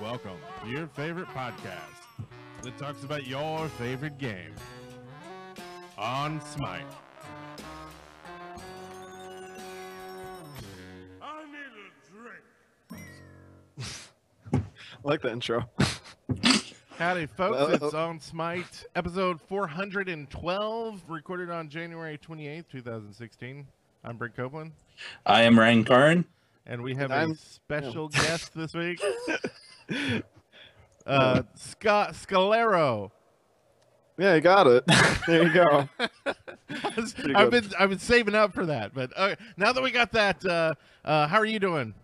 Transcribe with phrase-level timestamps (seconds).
[0.00, 2.02] Welcome to your favorite podcast
[2.62, 4.54] that talks about your favorite game
[5.96, 6.84] on Smite.
[11.20, 11.90] I need a
[12.92, 13.02] drink.
[14.54, 14.58] I
[15.02, 15.68] like the intro.
[16.98, 17.56] Howdy, folks.
[17.58, 23.66] Well- It's on Smite, episode 412, recorded on January 28th, 2016.
[24.04, 24.72] I'm Brent Copeland,
[25.26, 26.24] I am Ryan Karn.
[26.66, 29.02] and we have I'm- a special guest this week.
[31.06, 33.10] Uh, Scott Scalero.
[34.18, 34.84] Yeah, you got it.
[35.26, 35.88] there you go.
[37.34, 40.44] I've been I've been saving up for that, but uh, now that we got that,
[40.44, 40.74] uh,
[41.06, 41.94] uh, how are you doing?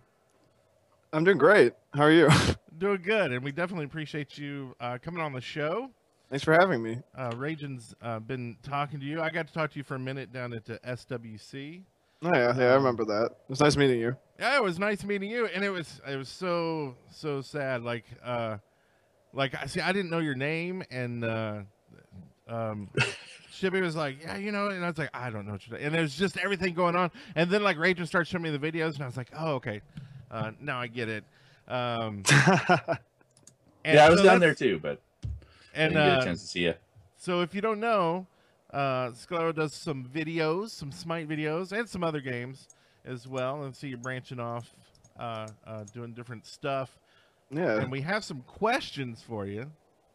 [1.13, 1.73] I'm doing great.
[1.93, 2.29] How are you?
[2.77, 5.89] Doing good, and we definitely appreciate you uh, coming on the show.
[6.29, 6.97] Thanks for having me.
[7.17, 9.21] Uh, Rajan's uh, been talking to you.
[9.21, 11.83] I got to talk to you for a minute down at the SWC.
[12.25, 13.25] Oh yeah, yeah, I remember that.
[13.25, 14.15] It was nice meeting you.
[14.39, 17.83] Yeah, it was nice meeting you, and it was it was so so sad.
[17.83, 18.57] Like uh,
[19.31, 21.59] like I see, I didn't know your name, and uh,
[22.47, 22.89] um,
[23.53, 25.77] Shippy was like, yeah, you know, and I was like, I don't know, what you're
[25.77, 28.95] and there's just everything going on, and then like Rajan started showing me the videos,
[28.95, 29.81] and I was like, oh okay,
[30.31, 31.25] uh, now I get it.
[31.67, 32.97] Um, yeah,
[33.85, 35.27] I was so down there too, but I
[35.75, 36.73] and didn't get uh, a chance to see you.
[37.17, 38.25] so if you don't know,
[38.75, 42.67] uh, Sclero does some videos, some Smite videos, and some other games
[43.05, 43.63] as well.
[43.63, 44.69] And see you branching off,
[45.19, 46.99] uh, uh, doing different stuff.
[47.49, 47.79] yeah.
[47.79, 49.71] And we have some questions for you.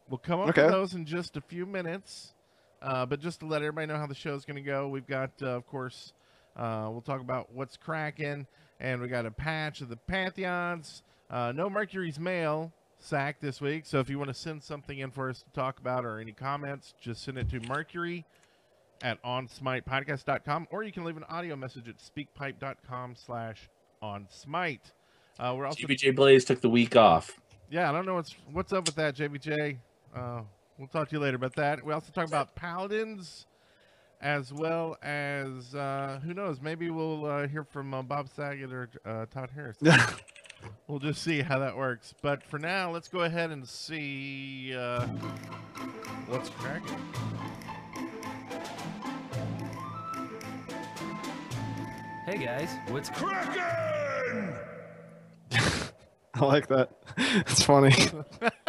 [0.08, 0.62] We'll come up Okay.
[0.64, 2.34] with those in just a few minutes.
[2.82, 5.30] Uh, but just to let everybody know how the show's going to go, we've got,
[5.42, 6.12] uh, of course,
[6.56, 8.46] uh, we'll talk about what's cracking,
[8.80, 11.02] and we got a patch of the Pantheons.
[11.30, 15.10] Uh, no Mercury's Mail sack this week, so if you want to send something in
[15.10, 18.24] for us to talk about or any comments, just send it to Mercury
[19.02, 23.68] at onsmitepodcast.com, or you can leave an audio message at speakpipe.com slash
[24.02, 24.92] onsmite.
[25.38, 27.40] Uh, we're also GBJ Blaze took the week off.
[27.70, 29.78] yeah, I don't know what's what's up with that, JBJ.
[30.14, 30.42] Uh,
[30.78, 31.84] we'll talk to you later about that.
[31.84, 33.46] We also talk about paladins,
[34.20, 36.60] as well as uh, who knows?
[36.60, 39.78] Maybe we'll uh, hear from uh, Bob Saget or uh, Todd Harris.
[40.88, 42.12] We'll just see how that works.
[42.20, 45.06] But for now, let's go ahead and see uh,
[46.26, 47.00] what's cracking.
[52.30, 54.54] Hey guys, what's Cracking!
[56.34, 56.92] I like that.
[57.16, 57.92] It's funny.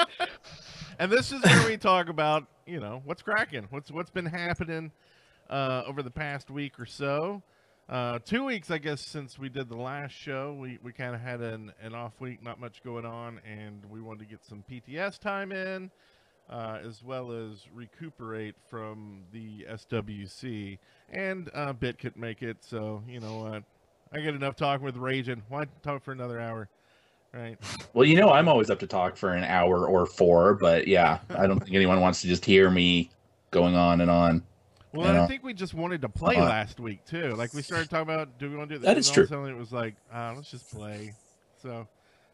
[0.98, 4.92] and this is where we talk about you know what's cracking what's what's been happening
[5.52, 7.44] uh, over the past week or so
[7.88, 11.22] uh, two weeks i guess since we did the last show we, we kind of
[11.22, 14.64] had an, an off week not much going on and we wanted to get some
[14.70, 15.92] pts time in
[16.52, 20.78] uh, as well as recuperate from the swc
[21.12, 23.64] and uh, bit couldn't make it so you know what
[24.12, 26.68] i get enough talking with raging why talk for another hour
[27.34, 27.58] right
[27.94, 31.20] Well, you know, I'm always up to talk for an hour or four, but yeah,
[31.30, 33.10] I don't think anyone wants to just hear me
[33.52, 34.44] going on and on.
[34.94, 37.34] Well, and I think we just wanted to play Uh, last week too.
[37.36, 38.86] Like we started talking about, do we want to do this?
[38.88, 39.26] That And true.
[39.26, 41.14] sudden It was like, uh, let's just play.
[41.62, 41.88] So,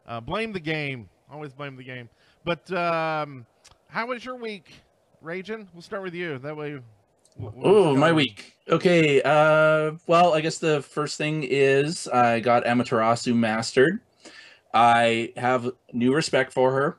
[0.07, 1.09] uh, blame the game.
[1.31, 2.09] Always blame the game.
[2.43, 3.45] But um,
[3.89, 4.71] how was your week,
[5.21, 5.67] Raging?
[5.73, 6.37] We'll start with you.
[6.39, 6.79] That way.
[7.37, 8.55] we'll- we'll Oh, my week.
[8.69, 9.21] Okay.
[9.21, 13.99] Uh, well, I guess the first thing is I got Amaterasu mastered.
[14.73, 16.97] I have new respect for her.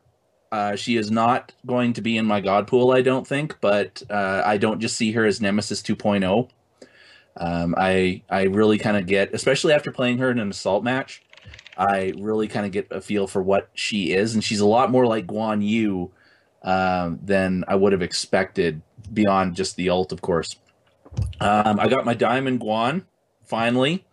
[0.50, 4.02] Uh, she is not going to be in my god pool, I don't think, but
[4.08, 6.48] uh, I don't just see her as Nemesis 2.0.
[7.36, 11.22] Um, I I really kind of get, especially after playing her in an assault match,
[11.76, 14.90] I really kind of get a feel for what she is, and she's a lot
[14.90, 16.10] more like Guan Yu
[16.68, 18.82] um, than I would have expected
[19.14, 20.56] beyond just the ult, of course.
[21.40, 23.04] Um, I got my diamond Guan
[23.46, 24.04] finally,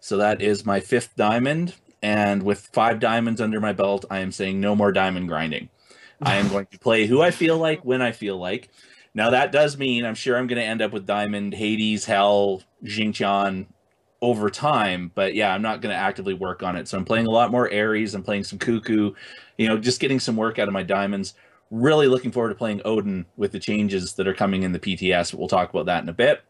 [0.00, 1.74] so that is my fifth diamond.
[2.02, 5.68] And with five diamonds under my belt, I am saying no more diamond grinding.
[6.22, 8.70] I am going to play who I feel like when I feel like.
[9.12, 12.62] Now that does mean I'm sure I'm going to end up with diamond Hades, Hel,
[12.82, 13.66] Xingqian
[14.22, 16.88] over time, but yeah, I'm not going to actively work on it.
[16.88, 18.14] So I'm playing a lot more Ares.
[18.14, 19.14] I'm playing some Kuku,
[19.58, 21.34] you know, just getting some work out of my diamonds
[21.70, 25.32] really looking forward to playing Odin with the changes that are coming in the PTS.
[25.34, 26.42] We'll talk about that in a bit.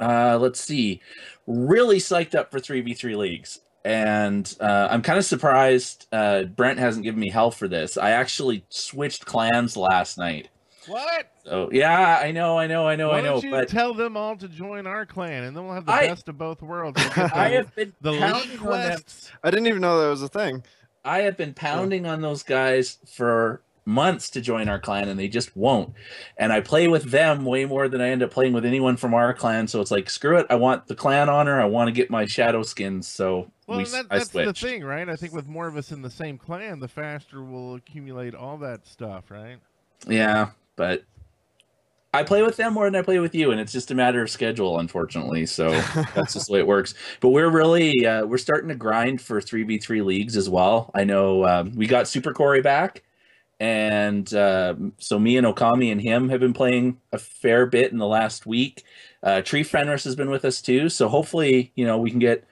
[0.00, 1.00] Uh, let's see.
[1.46, 3.60] Really psyched up for 3v3 leagues.
[3.84, 7.96] And uh, I'm kind of surprised uh, Brent hasn't given me hell for this.
[7.96, 10.48] I actually switched clans last night.
[10.88, 11.30] What?
[11.44, 13.32] So yeah, I know, I know, I know, Why I know.
[13.34, 15.92] don't you But tell them all to join our clan, and then we'll have the
[15.92, 17.00] I- best of both worlds.
[17.16, 18.98] We'll I have been the league pounding on them.
[19.44, 20.64] I didn't even know that was a thing.
[21.04, 25.28] I have been pounding on those guys for months to join our clan and they
[25.28, 25.94] just won't.
[26.36, 29.14] And I play with them way more than I end up playing with anyone from
[29.14, 29.66] our clan.
[29.66, 30.46] So it's like, screw it.
[30.50, 31.60] I want the clan honor.
[31.60, 33.08] I want to get my shadow skins.
[33.08, 35.08] So Well, we that, that's the thing, right?
[35.08, 38.58] I think with more of us in the same clan, the faster we'll accumulate all
[38.58, 39.56] that stuff, right?
[40.06, 41.04] Yeah, but
[42.12, 44.22] I play with them more than I play with you, and it's just a matter
[44.22, 45.46] of schedule, unfortunately.
[45.46, 45.70] So
[46.14, 46.94] that's just the way it works.
[47.20, 50.90] But we're really uh, we're starting to grind for three v three leagues as well.
[50.94, 53.02] I know um, we got Super Corey back,
[53.60, 57.98] and uh, so me and Okami and him have been playing a fair bit in
[57.98, 58.84] the last week.
[59.22, 62.44] Uh, Tree Fenris has been with us too, so hopefully you know we can get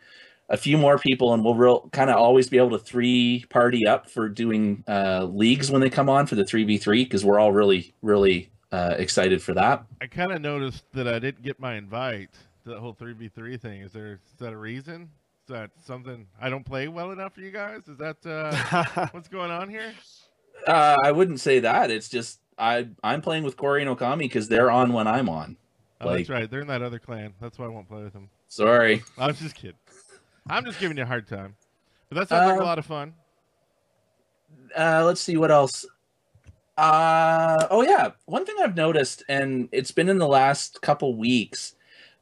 [0.49, 3.87] a few more people and we'll real kind of always be able to three party
[3.87, 7.51] up for doing uh, leagues when they come on for the 3v3 because we're all
[7.51, 11.75] really really uh, excited for that I kind of noticed that I didn't get my
[11.75, 12.31] invite
[12.67, 13.81] to the whole three v three thing.
[13.81, 15.03] Is there is that a reason?
[15.03, 17.87] Is that something I don't play well enough for you guys?
[17.89, 19.93] Is that uh, what's going on here?
[20.67, 24.49] Uh, i wouldn't say that it's just i i'm playing with corey and okami because
[24.49, 25.57] they're on when i'm on
[25.99, 26.51] Oh, that's right.
[26.51, 27.33] They're in that other clan.
[27.41, 28.29] That's why I won't play with them.
[28.49, 29.79] sorry I was just kidding.
[30.47, 31.57] I'm just giving you a hard time.
[32.11, 33.15] But that sounds like a Uh, lot of fun.
[34.77, 35.87] uh, let's see what else
[36.77, 41.75] uh, oh yeah one thing i've noticed and it's been in the last couple weeks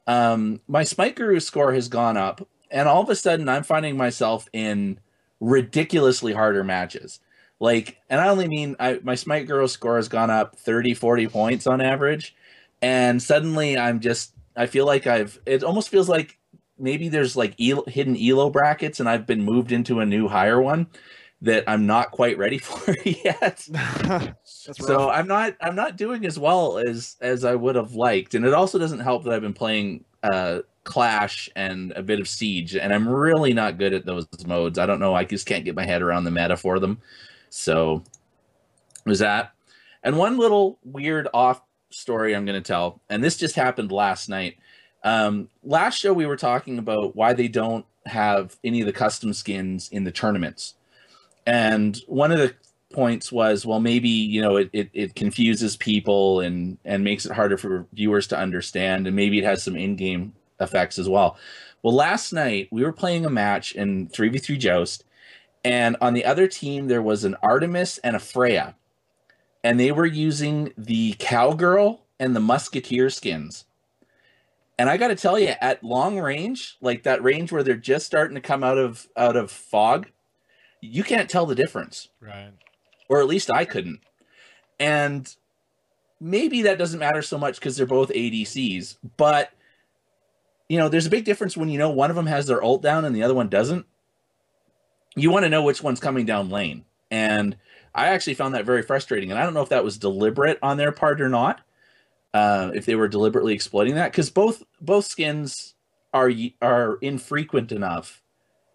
[0.06, 3.96] um, my smite guru score has gone up and all of a sudden i'm finding
[3.96, 5.00] myself in
[5.40, 7.18] ridiculously harder matches
[7.64, 11.28] like and i only mean I, my smite guru score has gone up 30 40
[11.28, 12.36] points on average
[12.82, 16.38] and suddenly i'm just i feel like i've it almost feels like
[16.78, 20.60] maybe there's like ELO, hidden elo brackets and i've been moved into a new higher
[20.60, 20.86] one
[21.40, 23.60] that i'm not quite ready for yet
[24.44, 25.10] so.
[25.10, 28.54] I'm not I'm not doing as well as as I would have liked, and it
[28.54, 32.92] also doesn't help that I've been playing uh, Clash and a bit of Siege, and
[32.92, 34.78] I'm really not good at those modes.
[34.78, 35.14] I don't know.
[35.14, 37.00] I just can't get my head around the meta for them.
[37.56, 38.02] So
[39.06, 39.52] was that.
[40.02, 44.28] And one little weird off story I'm going to tell, and this just happened last
[44.28, 44.56] night.
[45.04, 49.32] Um, last show we were talking about why they don't have any of the custom
[49.32, 50.74] skins in the tournaments,
[51.46, 52.54] and one of the
[52.92, 57.32] points was well maybe you know it, it, it confuses people and and makes it
[57.32, 61.36] harder for viewers to understand and maybe it has some in-game effects as well
[61.82, 65.02] well last night we were playing a match in 3v3 joust
[65.64, 68.74] and on the other team there was an artemis and a freya
[69.62, 73.64] and they were using the cowgirl and the musketeer skins
[74.78, 78.06] and i got to tell you at long range like that range where they're just
[78.06, 80.08] starting to come out of out of fog
[80.80, 82.50] you can't tell the difference Right.
[83.08, 84.00] or at least I couldn't.
[84.78, 85.34] And
[86.20, 89.50] maybe that doesn't matter so much because they're both ADCs, but
[90.68, 92.82] you know, there's a big difference when you know one of them has their ult
[92.82, 93.86] down and the other one doesn't.
[95.16, 96.84] You want to know which one's coming down lane.
[97.10, 97.56] And
[97.94, 99.30] I actually found that very frustrating.
[99.30, 101.60] And I don't know if that was deliberate on their part or not.
[102.32, 105.74] Uh, if they were deliberately exploiting that, because both both skins
[106.12, 108.22] are are infrequent enough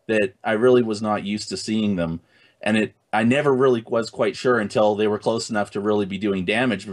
[0.08, 2.22] that I really was not used to seeing them,
[2.62, 6.06] and it I never really was quite sure until they were close enough to really
[6.06, 6.88] be doing damage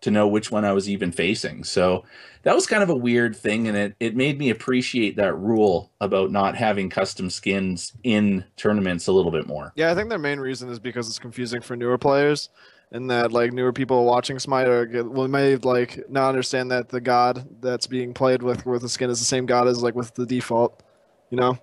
[0.00, 1.64] to know which one I was even facing.
[1.64, 2.04] So
[2.42, 5.92] that was kind of a weird thing, and it it made me appreciate that rule
[6.00, 9.72] about not having custom skins in tournaments a little bit more.
[9.76, 12.50] Yeah, I think their main reason is because it's confusing for newer players,
[12.92, 16.88] and that like newer people watching Smite are get, well, may like not understand that
[16.88, 19.94] the god that's being played with with the skin is the same god as like
[19.94, 20.82] with the default.
[21.30, 21.58] You know?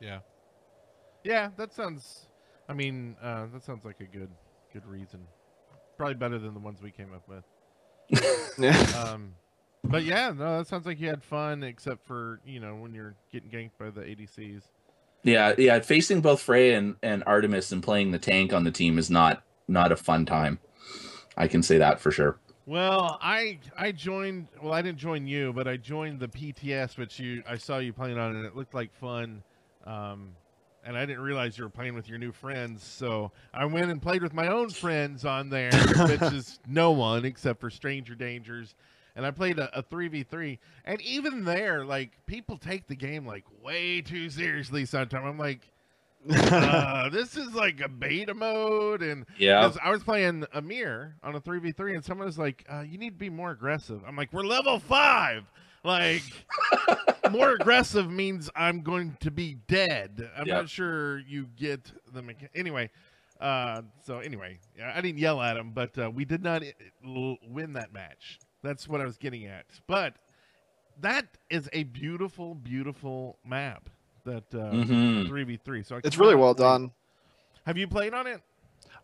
[0.00, 0.20] Yeah.
[1.24, 2.28] Yeah, that sounds.
[2.68, 4.30] I mean, uh, that sounds like a good,
[4.72, 5.26] good reason.
[5.96, 7.44] Probably better than the ones we came up with.
[8.56, 8.78] Yeah.
[8.96, 9.34] Um,
[9.82, 13.14] but yeah, no, that sounds like you had fun, except for you know when you're
[13.32, 14.62] getting ganked by the ADCs.
[15.24, 18.98] Yeah, yeah, facing both Frey and, and Artemis and playing the tank on the team
[18.98, 20.58] is not not a fun time.
[21.36, 22.38] I can say that for sure.
[22.66, 24.48] Well, I I joined.
[24.62, 27.92] Well, I didn't join you, but I joined the PTS, which you I saw you
[27.92, 29.42] playing on, and it looked like fun.
[29.84, 30.30] Um,
[30.84, 34.00] and I didn't realize you were playing with your new friends, so I went and
[34.00, 35.70] played with my own friends on there,
[36.08, 38.74] which is no one except for Stranger Dangers.
[39.16, 43.24] And I played a three v three, and even there, like people take the game
[43.26, 44.84] like way too seriously.
[44.86, 45.60] Sometimes I'm like,
[46.30, 49.70] uh, this is like a beta mode, and Yeah.
[49.82, 52.98] I was playing Ymir on a three v three, and someone was like, uh, "You
[52.98, 55.44] need to be more aggressive." I'm like, "We're level five.
[55.84, 56.22] Like,
[57.30, 60.56] more aggressive means I'm going to be dead." I'm Yep.
[60.56, 62.90] not sure you get the mecha- anyway.
[63.40, 66.62] Uh, so anyway, I didn't yell at him, but uh, we did not
[67.04, 68.38] win that match.
[68.62, 69.66] That's what I was getting at.
[69.86, 70.14] But
[71.00, 73.90] that is a beautiful, beautiful map.
[74.24, 75.26] That uh, Mhm.
[75.28, 75.82] three v three.
[75.82, 76.58] So I it's really well wait.
[76.58, 76.92] done.
[77.66, 78.40] Have you played on it?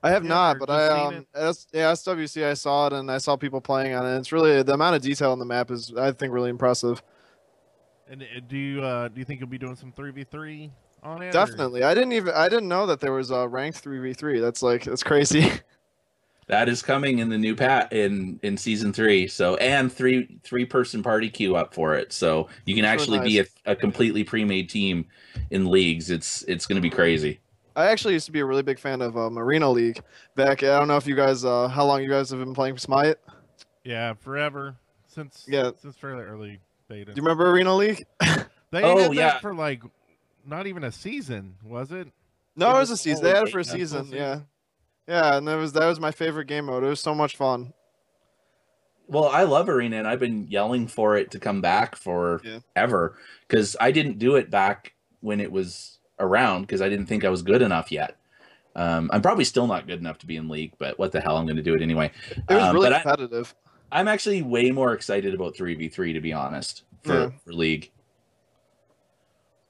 [0.02, 3.18] I have Yeah, not, but I um S, yeah SWC I saw it and I
[3.18, 4.18] saw people playing on it.
[4.18, 7.02] It's really the amount of detail on the map is I think really impressive.
[8.08, 10.70] And uh, do you uh, do you think you'll be doing some three v three
[11.02, 11.28] on it?
[11.28, 11.82] or- Definitely.
[11.84, 14.40] I didn't even I didn't know that there was a ranked three v three.
[14.40, 15.50] That's like that's crazy.
[16.46, 19.28] That is coming in the new pat in in season three.
[19.28, 22.12] So and three three person party queue up for it.
[22.12, 25.06] So you can That's really actually be a, a completely pre made team
[25.52, 26.10] in leagues.
[26.10, 27.38] It's it's going to be crazy.
[27.76, 30.00] I actually used to be a really big fan of um, Arena League
[30.34, 30.62] back.
[30.62, 33.16] I don't know if you guys uh, how long you guys have been playing Smite.
[33.84, 35.70] Yeah, forever since Yeah.
[35.80, 37.12] since fairly early beta.
[37.12, 38.04] Do you remember Arena League?
[38.72, 39.38] They Oh, did that yeah.
[39.40, 39.82] for like
[40.46, 42.06] not even a season, was it?
[42.54, 43.24] No, It it was was a season.
[43.24, 44.04] They had it for a season.
[44.04, 44.16] season.
[44.16, 44.40] Yeah,
[45.08, 46.84] yeah, and that was that was my favorite game mode.
[46.84, 47.72] It was so much fun.
[49.08, 52.60] Well, I love Arena, and I've been yelling for it to come back for Yeah.
[52.76, 53.16] ever
[53.48, 57.28] because I didn't do it back when it was around because I didn't think I
[57.28, 58.16] was good enough yet.
[58.76, 61.36] Um, I'm probably still not good enough to be in league, but what the hell?
[61.36, 62.12] I'm going to do it anyway.
[62.30, 63.54] It was Um, really but I- competitive.
[63.90, 67.30] I'm actually way more excited about 3v3 to be honest for, Yeah.
[67.44, 67.90] for league.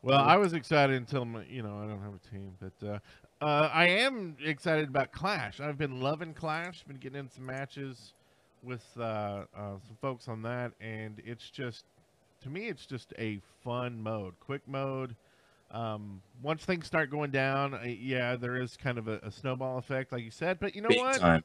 [0.02, 0.19] Well.
[0.19, 2.99] I was excited until my, you know I don't have a team, but uh,
[3.45, 5.61] uh, I am excited about Clash.
[5.61, 6.83] I've been loving Clash.
[6.85, 8.14] Been getting in some matches
[8.62, 9.45] with uh, uh,
[9.87, 11.85] some folks on that, and it's just
[12.42, 15.14] to me, it's just a fun mode, quick mode.
[15.70, 19.78] Um, once things start going down, uh, yeah, there is kind of a, a snowball
[19.78, 20.58] effect, like you said.
[20.58, 21.20] But you know Big what?
[21.20, 21.44] time.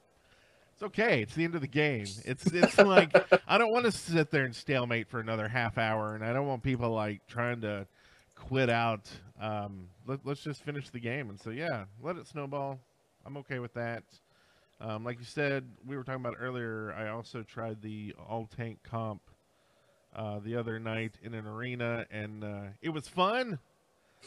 [0.74, 1.22] It's okay.
[1.22, 2.06] It's the end of the game.
[2.24, 3.14] It's it's like
[3.48, 6.46] I don't want to sit there and stalemate for another half hour, and I don't
[6.46, 7.86] want people like trying to
[8.34, 9.08] quit out.
[9.40, 11.30] Um, let, let's just finish the game.
[11.30, 12.78] And so yeah, let it snowball.
[13.24, 14.04] I'm okay with that.
[14.80, 16.94] Um, like you said, we were talking about earlier.
[16.96, 19.22] I also tried the all tank comp
[20.14, 23.58] uh, the other night in an arena, and uh, it was fun.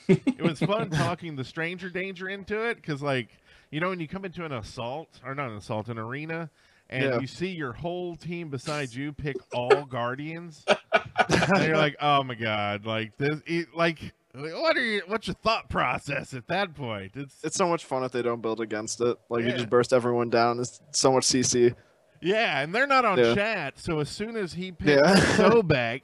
[0.07, 3.29] It was fun talking the stranger danger into it because like
[3.71, 6.49] you know when you come into an assault or not an assault an arena
[6.89, 7.19] and Yeah.
[7.19, 10.65] you see your whole team beside you pick all guardians
[11.29, 15.35] and you're like oh my god like this it, like what are you what's your
[15.43, 19.01] thought process at that point it's, It's so much fun if they don't build against
[19.01, 19.17] it.
[19.27, 20.59] Like you just burst everyone down.
[20.59, 21.73] It's so much CC.
[22.21, 23.33] yeah and they're not on Yeah.
[23.33, 25.15] chat so as soon as he picks Yeah.
[25.35, 26.01] Sobek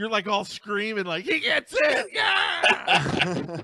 [0.00, 3.56] you're like all screaming like he gets it yeah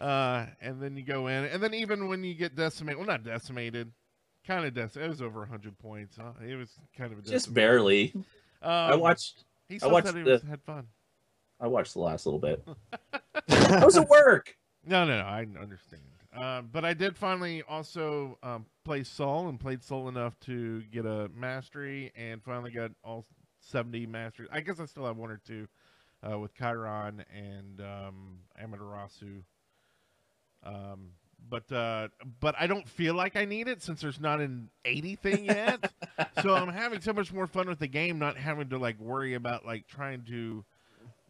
[0.00, 3.22] uh, and then you go in, and then even when you get decimated, well, not
[3.24, 3.90] decimated,
[4.46, 5.06] kind of decimated.
[5.06, 6.16] It was over 100 points.
[6.20, 6.32] Huh?
[6.46, 8.12] It was kind of a Just barely.
[8.14, 8.24] Um,
[8.62, 10.88] I watched He I watched said he the- was, had fun.
[11.60, 12.66] I watched the last little bit.
[13.48, 14.54] How was it work?
[14.84, 15.24] No, no, no.
[15.24, 16.02] I understand.
[16.36, 21.06] Uh, but I did finally also um, play Sol and played Sol enough to get
[21.06, 23.24] a mastery, and finally got all
[23.70, 24.48] 70 masters.
[24.52, 25.68] I guess I still have one or two
[26.28, 29.42] uh, with Chiron and um, Amaterasu.
[30.64, 31.10] Um,
[31.48, 32.08] but uh,
[32.40, 35.92] but I don't feel like I need it since there's not an 80 thing yet.
[36.42, 39.34] so I'm having so much more fun with the game, not having to like worry
[39.34, 40.64] about like trying to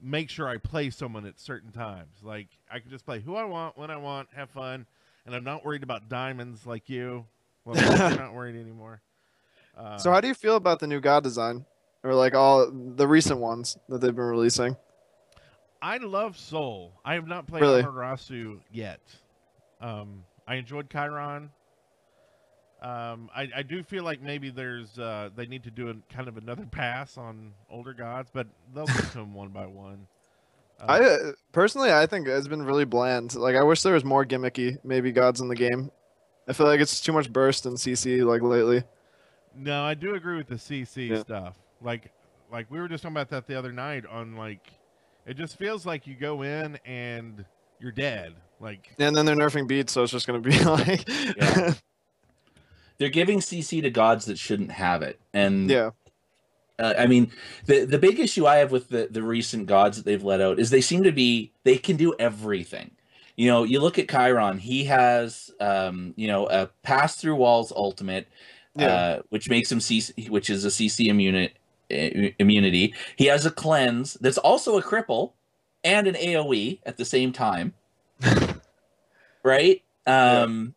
[0.00, 2.16] make sure I play someone at certain times.
[2.22, 4.86] Like I can just play who I want, when I want, have fun,
[5.26, 7.26] and I'm not worried about diamonds like you.
[7.64, 9.00] Well, you're not worried anymore.
[9.76, 11.64] Uh, so how do you feel about the new god design,
[12.04, 14.76] or like all the recent ones that they've been releasing?
[15.82, 16.92] I love Sol.
[17.04, 17.82] I have not played Really?
[17.82, 19.00] Amaterasu yet.
[19.80, 21.50] Um, I enjoyed Chiron.
[22.82, 26.28] Um, I, I do feel like maybe there's uh, they need to do a, kind
[26.28, 30.06] of another pass on older gods, but they'll get to them one by one.
[30.80, 33.34] Uh, I uh, personally, I think it's been really bland.
[33.34, 35.90] Like I wish there was more gimmicky, maybe gods in the game.
[36.46, 38.82] I feel like it's too much burst and CC like lately.
[39.56, 41.20] No, I do agree with the CC Yeah.
[41.20, 41.56] stuff.
[41.84, 42.10] Like,
[42.50, 44.04] like we were just talking about that the other night.
[44.06, 44.72] On like,
[45.26, 47.44] it just feels like you go in and
[47.78, 48.34] you're dead.
[48.58, 51.74] Like, And then they're nerfing beats, so it's just gonna be like, Yeah.
[52.96, 55.18] They're giving CC to gods that shouldn't have it.
[55.32, 55.90] And yeah,
[56.78, 57.30] uh, I mean,
[57.66, 60.58] the the big issue I have with the the recent gods that they've let out
[60.58, 62.90] is they seem to be they can do everything.
[63.36, 67.72] You know, you look at Chiron, he has um, you know, a pass through walls
[67.74, 68.28] ultimate,
[68.76, 68.86] yeah.
[68.86, 71.54] uh, which makes him CC, which is a CC immunity.
[72.38, 72.94] Immunity.
[73.16, 75.32] He has a cleanse that's also a cripple
[75.82, 77.74] and an AOE at the same time.
[79.42, 79.82] right?
[80.06, 80.74] Um,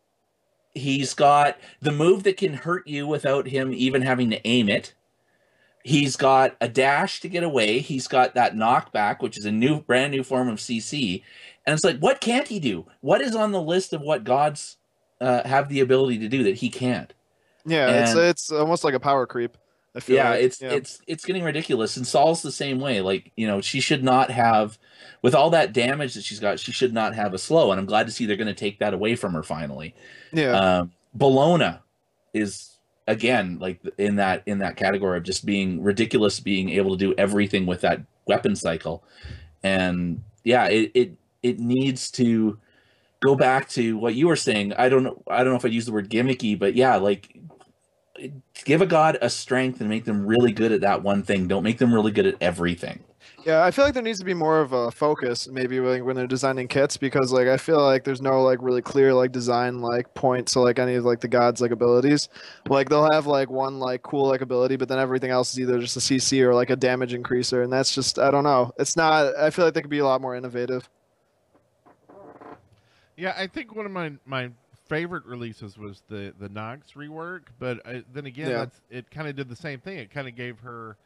[0.74, 4.94] He's got the move that can hurt you without him even having to aim it.
[5.82, 7.78] He's got a dash to get away.
[7.78, 11.22] He's got that knockback, which is a new, brand new form of CC.
[11.66, 12.86] And it's like, what can't he do?
[13.00, 14.76] What is on the list of what gods
[15.20, 17.12] uh, have the ability to do that he can't?
[17.64, 19.56] yeah, it's it's almost like a power creep.
[20.06, 20.42] Yeah like.
[20.42, 20.72] it's yeah.
[20.72, 24.30] it's it's getting ridiculous and Sol's the same way like you know she should not
[24.30, 24.78] have
[25.22, 27.86] with all that damage that she's got she should not have a slow and i'm
[27.86, 29.94] glad to see they're going to take that away from her finally
[30.32, 30.52] yeah.
[30.52, 31.80] um Bellona
[32.32, 32.76] is
[33.08, 37.14] again like in that in that category of just being ridiculous being able to do
[37.18, 39.02] everything with that weapon cycle
[39.62, 42.58] and yeah, it it it needs to
[43.20, 44.72] go back to what you were saying.
[44.74, 45.22] I don't know.
[45.28, 47.36] I don't know if I'd use the word gimmicky, but yeah, like
[48.64, 51.48] give a god a strength and make them really good at that one thing.
[51.48, 53.04] Don't make them really good at everything.
[53.44, 56.16] Yeah, I feel like there needs to be more of a focus maybe like when
[56.16, 59.80] they're designing kits because like I feel like there's no like really clear like design
[59.80, 62.28] like point to like any of like the gods like abilities.
[62.68, 65.78] Like they'll have like one like cool like ability, but then everything else is either
[65.78, 68.72] just a CC or like a damage increaser, and that's just I don't know.
[68.78, 69.36] It's not.
[69.36, 70.88] I feel like they could be a lot more innovative.
[73.16, 74.50] Yeah, I think one of my my
[74.88, 78.58] favorite releases was the the Nox rework, but uh, then again, Yeah.
[78.58, 79.98] that's, it kind of did the same thing.
[79.98, 80.96] It kind of gave her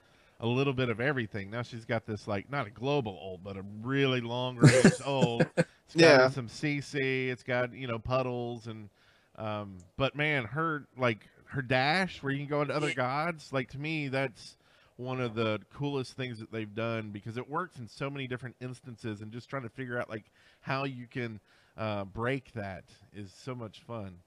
[0.40, 1.50] a little bit of everything.
[1.50, 5.46] Now she's got this like not a global old, but a really long range ult.
[5.94, 6.30] It's got Yeah.
[6.30, 7.28] some CC.
[7.28, 8.88] It's got you know puddles and
[9.36, 13.52] um, but man, her like her dash where you can go into other gods.
[13.52, 14.56] Like to me, that's
[14.96, 18.56] one of the coolest things that they've done because it works in so many different
[18.60, 20.24] instances and just trying to figure out like
[20.60, 21.40] how you can
[21.76, 24.18] uh, break that is so much fun.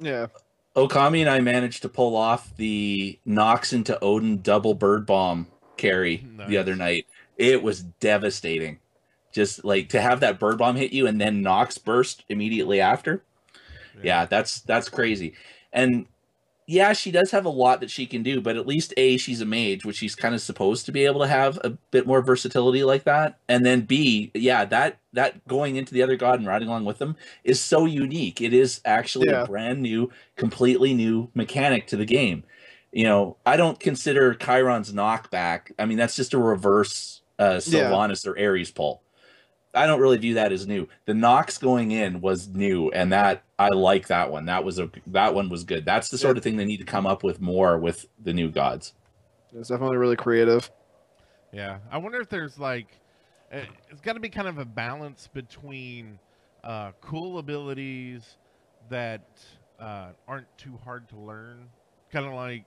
[0.00, 0.26] Yeah.
[0.76, 6.26] Okami and I managed to pull off the Nox into Odin double bird bomb carry
[6.46, 7.06] the other night.
[7.36, 8.78] It was devastating.
[9.32, 13.22] Just like to have that bird bomb hit you and then Nox burst immediately after.
[14.02, 15.34] Yeah, that's that's crazy.
[15.72, 16.06] And
[16.70, 19.40] yeah, she does have a lot that she can do, but at least A, she's
[19.40, 22.20] a mage, which she's kind of supposed to be able to have a bit more
[22.20, 23.38] versatility like that.
[23.48, 26.98] And then B, yeah, that that going into the other god and riding along with
[26.98, 28.42] them is so unique.
[28.42, 29.44] It is actually Yeah.
[29.44, 32.44] a brand new, completely new mechanic to the game.
[32.92, 35.72] You know, I don't consider Chiron's knockback.
[35.78, 37.58] I mean, that's just a reverse uh Yeah.
[37.60, 39.00] Sylvanus or Ares pull.
[39.74, 40.88] I don't really view that as new.
[41.04, 44.46] The Nox going in was new, and that I like that one.
[44.46, 45.84] That was a that one was good.
[45.84, 48.50] That's the sort of thing they need to come up with more with the new
[48.50, 48.94] gods.
[49.54, 50.70] It's definitely really creative.
[51.52, 52.88] Yeah, I wonder if there's like,
[53.52, 53.60] uh,
[53.90, 56.18] it's got to be kind of a balance between
[56.62, 58.36] uh, cool abilities
[58.90, 59.26] that
[59.80, 61.68] uh, aren't too hard to learn.
[62.10, 62.66] Kind of like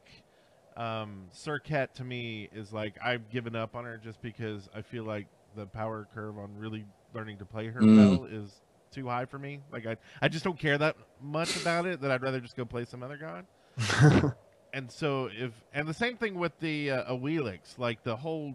[0.77, 5.03] um, Serqet to me is like I've given up on her just because I feel
[5.03, 7.97] like the power curve on really learning to play her Mm.
[7.97, 8.61] well is
[8.91, 9.59] too high for me.
[9.71, 12.01] Like I, I just don't care that much about it.
[12.01, 13.45] That I'd rather just go play some other god
[14.73, 18.53] and so if and the same thing with the uh, Awilix, like the whole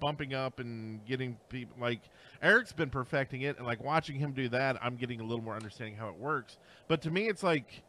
[0.00, 2.00] bumping up and getting people like
[2.42, 5.54] Eric's been perfecting it and like watching him do that, I'm getting a little more
[5.54, 6.56] understanding how it works.
[6.88, 7.82] But to me, it's like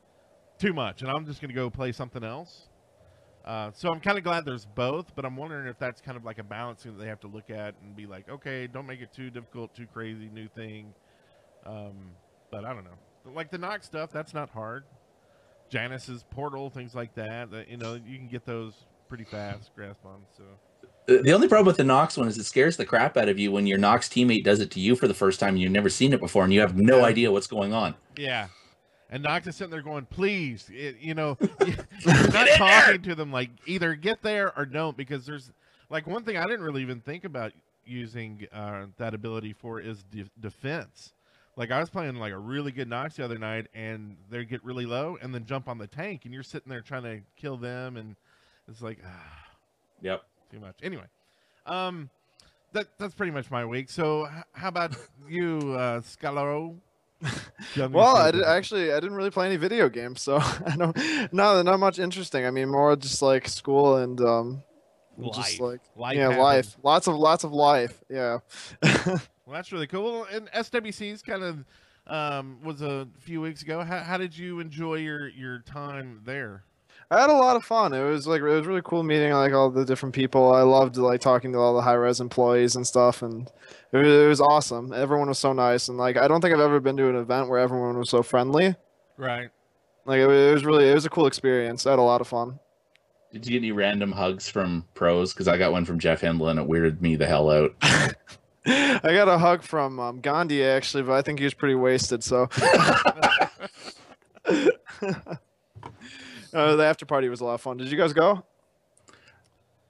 [0.59, 2.67] too much, and I'm just gonna go play something else.
[3.45, 6.23] Uh, so I'm kind of glad there's both, but I'm wondering if that's kind of
[6.23, 9.01] like a balancing that they have to look at and be like, okay, don't make
[9.01, 10.93] it too difficult, too crazy, new thing.
[11.65, 12.11] Um,
[12.51, 13.33] but I don't know.
[13.33, 14.85] Like the Nox stuff, that's not hard.
[15.69, 17.51] Janus's portal, things like that.
[17.51, 20.21] That you know, you can get those pretty fast, grasp on.
[20.37, 20.43] So
[21.21, 23.51] The only problem with the Nox one is it scares the crap out of you
[23.51, 25.89] when your Nox teammate does it to you for the first time and you've never
[25.89, 27.95] seen it before and you have no idea what's going on.
[28.17, 28.47] yeah,
[29.13, 33.31] and Nox is sitting there going, "Please, it, you know, you're not talking to them
[33.31, 35.51] like either get there or don't." Because there's
[35.89, 37.53] like one thing I didn't really even think about
[37.85, 41.13] using uh, that ability for is de- defense.
[41.55, 44.63] Like I was playing like a really good Nox the other night, and they get
[44.65, 47.57] really low, and then jump on the tank, and you're sitting there trying to kill
[47.57, 48.15] them, and
[48.67, 49.45] it's like, ah,
[50.01, 50.23] Yep.
[50.51, 50.75] too much.
[50.81, 51.03] Anyway,
[51.67, 52.09] um,
[52.71, 53.91] that that's pretty much my week.
[53.91, 54.95] So, h- how about
[55.29, 56.75] you, uh, Scalaro?
[57.77, 60.95] Well, I did, actually I didn't really play any video games, so I don't
[61.33, 62.45] no not much interesting.
[62.45, 64.63] I mean, more just like school and um,
[65.33, 66.39] just like Life yeah, happened.
[66.41, 66.77] life.
[66.83, 68.01] Lots of lots of life.
[68.09, 68.39] Yeah.
[69.45, 70.25] Well, that's really cool.
[70.31, 71.65] And SWC's kind of
[72.07, 73.83] um, was a few weeks ago.
[73.83, 76.63] How, how did you enjoy your your time there?
[77.13, 77.93] I had a lot of fun.
[77.93, 80.53] It was like it was really cool meeting like all the different people.
[80.53, 83.49] I loved like talking to all the Hi-Rez employees and stuff, and
[83.91, 84.91] it was, it was awesome.
[84.93, 87.49] Everyone was so nice, and like I don't think I've ever been to an event
[87.49, 88.75] where everyone was so friendly.
[89.17, 89.49] Right.
[90.05, 91.85] Like it, it was really it was a cool experience.
[91.85, 92.59] I had a lot of fun.
[93.31, 95.33] Did you get any random hugs from pros?
[95.33, 97.75] Because I got one from Jeff Hindle and it weirded me the hell out.
[98.65, 102.23] I got a hug from um, Gandhi actually, but I think he was pretty wasted.
[102.23, 102.47] So
[106.53, 107.77] uh, the after party was a lot of fun.
[107.77, 108.43] Did you guys go?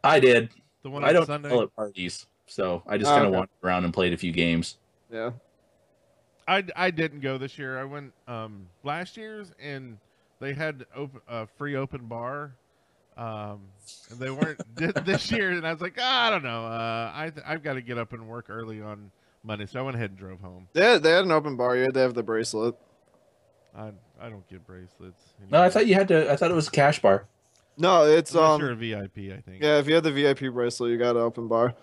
[0.04, 0.50] I did.
[0.84, 1.50] The one I on don't Sunday.
[1.50, 3.38] call it parties, so I just Oh, kind of okay.
[3.38, 4.78] wandered around and played a few games.
[5.12, 5.32] Yeah.
[6.48, 7.80] I, I didn't go this year.
[7.80, 9.98] I went um, last year's and
[10.42, 12.56] they had open a free open bar.
[13.16, 13.62] Um,
[14.10, 16.66] and they weren't did this year, and I was like, "Ah, I don't know.
[16.66, 19.12] Uh, I I've got to get up and work early on
[19.44, 20.68] Monday, so I went ahead and drove home.
[20.74, 21.78] They had, they had an open bar.
[21.78, 22.74] Yeah, they have the bracelet.
[23.78, 25.22] I I don't get bracelets.
[25.52, 26.32] No, I thought you had to.
[26.32, 27.26] I thought it was a cash bar.
[27.78, 29.62] No, it's Unless um you're a VIP, I think.
[29.64, 29.80] yeah.
[29.80, 31.74] If you had the VIP bracelet, you got an open bar.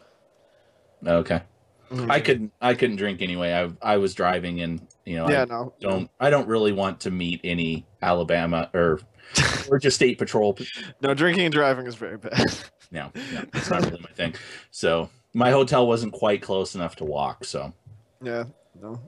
[1.07, 1.43] Okay.
[1.91, 2.09] Mhm.
[2.11, 3.53] I couldn't I couldn't drink anyway.
[3.53, 5.75] I I was driving and you know yeah, I no.
[5.81, 9.01] don't I don't really want to meet any Alabama or
[9.67, 10.57] Georgia State Patrol.
[11.03, 12.45] No, drinking and driving is very bad.
[12.93, 14.35] No, no, it's not really my thing.
[14.73, 17.45] So my hotel wasn't quite close enough to walk.
[17.45, 17.73] So
[18.21, 18.43] yeah,
[18.83, 19.01] no.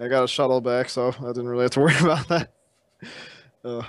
[0.00, 2.50] I got a shuttle back, so I didn't really have to worry about that.
[3.64, 3.82] Uh,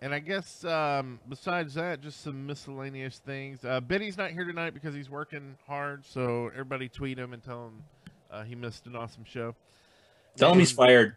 [0.00, 3.64] And I guess um, besides that, just some miscellaneous things.
[3.64, 6.04] Uh, Benny's not here tonight because he's working hard.
[6.04, 7.82] So everybody tweet him and tell him
[8.30, 9.54] uh, he missed an awesome show.
[10.36, 11.16] tell him he's fired.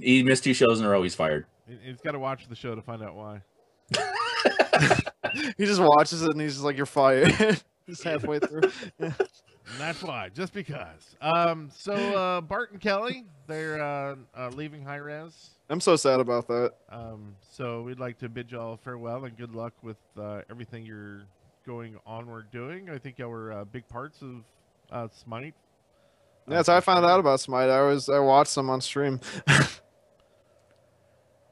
[0.00, 1.02] He missed two shows in a row.
[1.02, 1.44] He's fired.
[1.68, 3.42] he- He's got to watch the show to find out why.
[5.58, 7.32] he just watches it and he's just like, "You're fired."
[7.88, 8.62] just halfway through.
[9.70, 11.16] And that's why, just because.
[11.20, 15.50] Um, so uh, Bart and Kelly, they're uh, uh, leaving Hi-Rez.
[15.70, 16.74] I'm so sad about that.
[16.90, 21.22] Um, so we'd like to bid y'all farewell and good luck with uh, everything you're
[21.66, 22.90] going onward doing.
[22.90, 24.44] I think y'all were uh, big parts of
[24.90, 25.54] uh, Smite.
[26.46, 27.70] Yeah, that's how I found out about Smite.
[27.70, 29.20] I was I watched them on stream.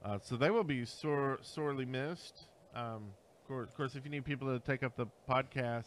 [0.04, 2.46] Uh, so they will be sore, sorely missed.
[2.74, 5.84] Um, of course, of course, if you need people to take up the podcasts.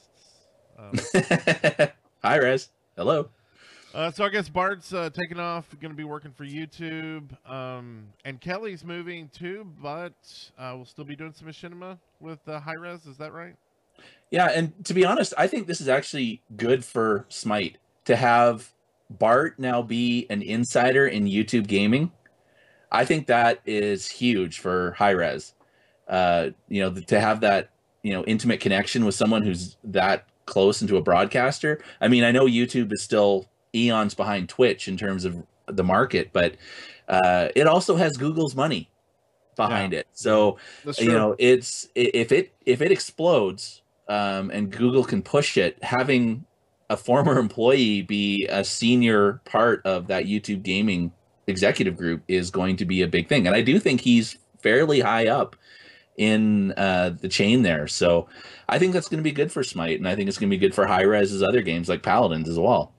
[0.79, 1.89] Um,
[2.25, 2.69] Hi, Rez.
[2.97, 3.29] Hello.
[3.93, 7.29] uh, so I guess Bart's uh, taking off, going to be working for YouTube.
[7.47, 10.15] Um, and Kelly's moving too, but
[10.57, 13.05] uh, we'll still be doing some machinima with uh, Hi-Rez.
[13.05, 13.53] Is that right?
[14.31, 18.73] Yeah, and to be honest, I think this is actually good for Smite to have
[19.11, 22.11] Bart now be an insider in YouTube gaming.
[22.91, 25.53] I think that is huge for Hi-Rez.
[26.07, 27.69] Uh, you know, to have that
[28.01, 31.81] you know intimate connection with someone who's that close into a broadcaster.
[32.01, 36.29] I mean, I know YouTube is still eons behind Twitch in terms of the market,
[36.33, 36.55] but
[37.07, 38.89] uh, it also has Google's money
[39.55, 40.07] behind it.
[40.13, 40.57] So
[40.99, 46.45] you know it's if it if it explodes um, and google can push it having
[46.89, 51.11] a former employee be a senior part of that youtube gaming
[51.47, 54.99] executive group is going to be a big thing and i do think he's fairly
[54.99, 55.55] high up
[56.17, 57.87] in uh, the chain there.
[57.87, 58.27] So
[58.67, 60.57] i think that's going to be good for smite and i think it's going to
[60.57, 62.95] be good for Hi-Rez's other games like paladins as well.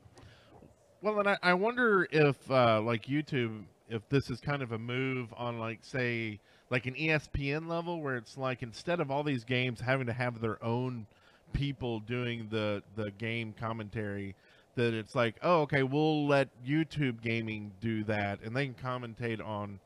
[1.07, 4.79] Well, and I, I wonder if, uh, like YouTube, if this is kind of a
[4.79, 9.45] move on, like, say, like an ESPN level, where it's like instead of all these
[9.45, 11.07] games having to have their own
[11.53, 14.35] people doing the the game commentary,
[14.75, 19.41] that it's like, oh, okay, we'll let YouTube gaming do that, and they can commentate
[19.47, 19.79] on,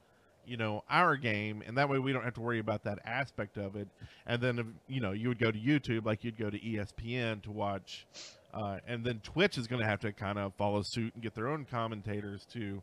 [0.50, 3.56] you know, our game, and that way we don't have to worry about that aspect
[3.56, 3.88] of it.
[4.26, 7.50] And then, you know, you would go to YouTube like you'd go to ESPN to
[7.50, 8.06] watch
[8.52, 11.34] uh, and then Twitch is going to have to kind of follow suit and get
[11.34, 12.82] their own commentators to,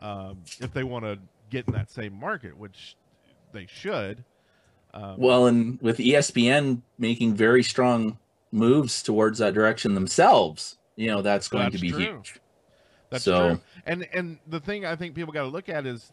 [0.00, 1.18] um, if they want to
[1.50, 2.96] get in that same market, which
[3.52, 4.24] they should.
[4.94, 8.18] Um, Well, and with ESPN making very strong
[8.52, 11.98] moves towards that direction themselves, you know, that's going to be true.
[11.98, 12.40] huge.
[13.10, 13.60] that's so- true.
[13.86, 16.12] And and the thing I think people got to look at is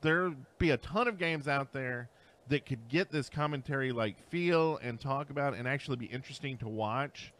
[0.00, 2.08] it, there'll be a ton of games out there
[2.48, 6.68] that could get this commentary like feel and talk about and actually be interesting to
[6.68, 7.32] watch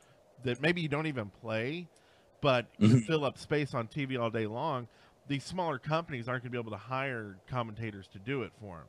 [0.45, 1.89] that maybe you don't even play,
[2.41, 3.07] but you Mhm.
[3.07, 4.89] fill up space on TV all day long.
[5.29, 8.79] These smaller companies aren't going to be able to hire commentators to do it for
[8.79, 8.87] them.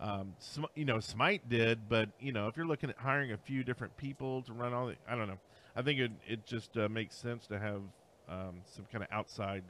[0.00, 3.36] Um, Sm- you know, Smite did, but you know, if you're looking at hiring a
[3.38, 5.38] few different people to run all the, I don't know.
[5.76, 7.82] I think it it just uh, makes sense to have
[8.28, 9.64] um, some kind of outside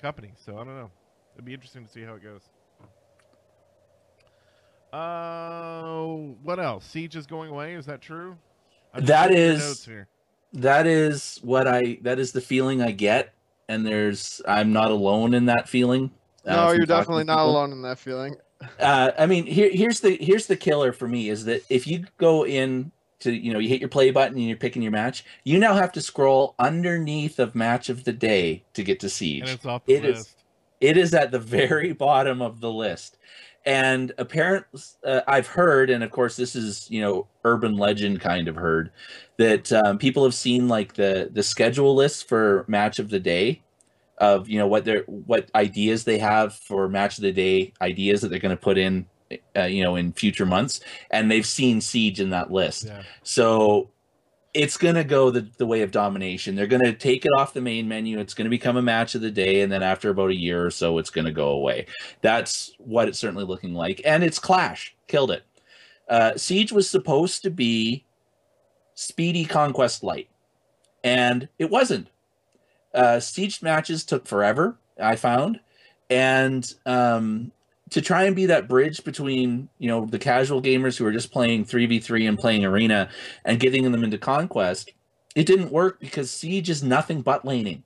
[0.00, 0.32] company.
[0.36, 0.90] So I don't know.
[1.38, 2.40] It'd be interesting to see how it goes.
[4.92, 6.84] Uh, what else?
[6.84, 7.74] Siege is going away.
[7.74, 8.36] Is that true?
[8.92, 10.08] I'm just That looking at your is- notes here.
[10.54, 13.34] That is what I that is the feeling I get
[13.68, 16.10] and there's I'm not alone in that feeling.
[16.46, 18.34] uh, no, from you're definitely not alone in that feeling.
[18.80, 22.06] uh, I mean, here, here's the here's the killer for me is that if you
[22.16, 25.22] go in to you know you hit your play button and you're picking your match,
[25.44, 29.42] you now have to scroll underneath of match of the day to get to siege.
[29.42, 30.37] And it's off the It is- list.
[30.80, 33.18] It is at the very bottom of the list,
[33.64, 38.48] and apparently uh, I've heard, and of course this is you know urban legend kind
[38.48, 38.90] of heard
[39.38, 43.62] that um, people have seen like the the schedule list for match of the day
[44.18, 48.20] of you know what their what ideas they have for match of the day ideas
[48.20, 49.06] that they're going to put in
[49.56, 50.80] uh, you know in future months.
[51.10, 52.86] And they've seen siege in that list.
[52.86, 53.02] Yeah.
[53.22, 53.90] so
[54.54, 56.54] it's going to go the, the way of domination.
[56.54, 58.18] They're going to take it off the main menu.
[58.18, 60.64] It's going to become a match of the day and then after about a year
[60.64, 61.86] or so it's going to go away.
[62.22, 64.94] That's what it's certainly looking like and it's clash.
[65.06, 65.44] Killed it.
[66.08, 68.04] Uh, siege was supposed to be
[68.94, 70.28] speedy conquest light
[71.04, 72.08] and it wasn't.
[72.94, 75.60] Uh, siege matches took forever i found
[76.10, 77.52] and um,
[77.90, 81.32] to try and be that bridge between you know the casual gamers who are just
[81.32, 83.08] playing 3v3 and playing arena
[83.44, 84.92] and getting them into conquest
[85.38, 87.84] it didn't work because Siege is nothing but laning.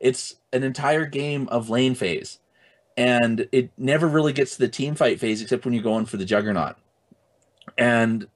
[0.00, 2.38] It's an entire game of lane phase,
[2.94, 6.18] and it never really gets to the team fight phase except when you're going for
[6.18, 6.76] the Juggernaut.
[7.78, 8.28] And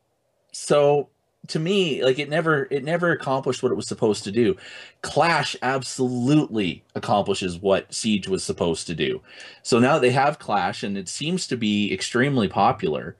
[0.53, 1.11] so
[1.49, 4.57] to me like it never it never accomplished what it was supposed to do.
[5.03, 9.21] Clash absolutely accomplishes what siege was supposed to do.
[9.63, 13.17] So now they have clash and it seems to be extremely popular.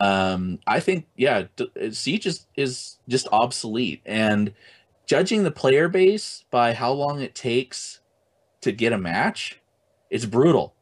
[0.00, 1.44] Um i think yeah
[1.90, 4.00] siege is, is just obsolete.
[4.06, 4.54] And
[5.06, 8.00] judging the player base by how long it takes
[8.60, 9.60] to get a match
[10.10, 10.74] it's brutal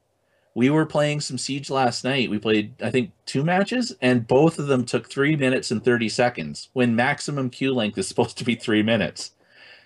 [0.56, 4.58] we were playing some siege last night we played i think two matches and both
[4.58, 8.44] of them took three minutes and 30 seconds when maximum queue length is supposed to
[8.44, 9.32] be three minutes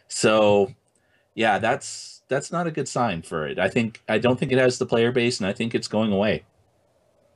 [0.09, 0.72] so
[1.35, 4.59] yeah that's that's not a good sign for it i think i don't think it
[4.59, 6.44] has the player base and i think it's going away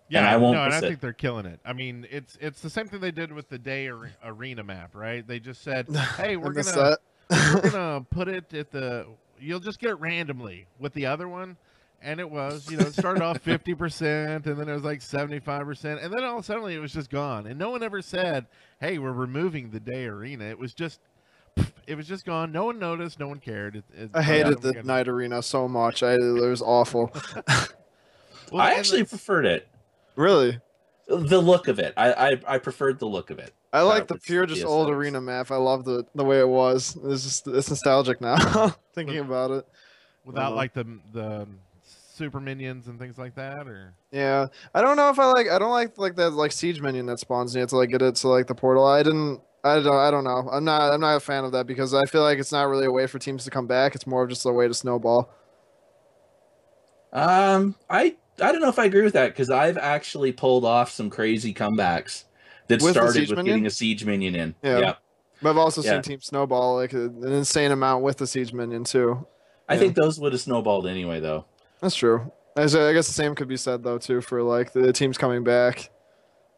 [0.09, 0.89] Yeah, And I won't no, and I miss it.
[0.91, 1.59] think they're killing it.
[1.65, 4.95] I mean, it's it's the same thing they did with the day Are- arena map,
[4.95, 5.27] right?
[5.27, 6.97] They just said, "Hey, we're gonna
[7.31, 9.07] we're gonna put it at the
[9.41, 11.57] you'll just get it randomly with the other one
[12.05, 16.05] and it was you know it started off 50% and then it was like 75%
[16.05, 18.47] and then all suddenly it was just gone and no one ever said
[18.81, 21.01] hey we're removing the day arena it was just
[21.87, 24.73] it was just gone no one noticed no one cared it, it, I hated the
[24.75, 26.03] gonna- night arena so much.
[26.03, 27.13] I it was awful.
[28.53, 29.67] Well, i actually that's- preferred it
[30.17, 30.61] really.
[31.09, 34.15] the look of it i i, I preferred the look of it I like the
[34.15, 34.99] was pure, just old aesthetics.
[35.01, 35.51] arena map.
[35.51, 36.97] I love the the way it was.
[37.07, 38.37] It's just it's nostalgic now.
[38.95, 39.67] Thinking about it.
[40.25, 40.55] without Uh-huh.
[40.55, 41.49] like the the
[42.15, 45.49] super minions and things like that or Yeah, I don't know if I like.
[45.51, 47.55] I don't like like that like siege minion that spawns.
[47.55, 48.87] You have to like get it to like the portal.
[48.87, 49.41] I didn't.
[49.65, 49.97] I don't.
[49.97, 50.49] I don't know.
[50.53, 50.93] I'm not.
[50.93, 53.07] I'm not a fan of that because I feel like it's not really a way
[53.07, 53.95] for teams to come back.
[53.95, 55.31] It's more of just a way to snowball.
[57.13, 60.91] Um, I I don't know if I agree with that because I've actually pulled off
[60.91, 62.25] some crazy comebacks
[62.69, 63.45] that With started with minion?
[63.45, 64.55] getting a siege minion in.
[64.63, 64.95] Yeah.
[65.43, 65.93] But I've also Yeah.
[65.93, 69.27] seen teams snowball like an insane amount with the siege minion too.
[69.69, 69.81] I Yeah.
[69.81, 71.47] think those would have snowballed anyway, though.
[71.85, 72.33] That's true.
[72.57, 75.19] I say- I guess the same could be said though too for like the teams
[75.19, 75.91] coming back.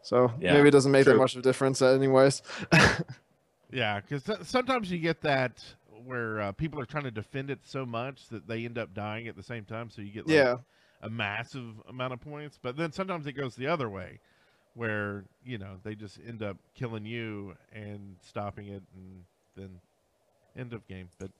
[0.03, 2.41] So Yeah, maybe it doesn't make that much of a difference anyways.
[3.69, 5.61] Yeah, because sometimes you get that
[6.05, 9.27] where uh, people are trying to defend it so much that they end up dying
[9.27, 9.89] at the same time.
[9.89, 10.55] So you get like, yeah.
[11.01, 12.57] a massive amount of points.
[12.61, 14.19] But then sometimes it goes the other way,
[14.73, 19.25] where you know they just end up killing you and stopping it, and
[19.57, 19.81] then
[20.57, 21.09] end of game.
[21.19, 21.31] But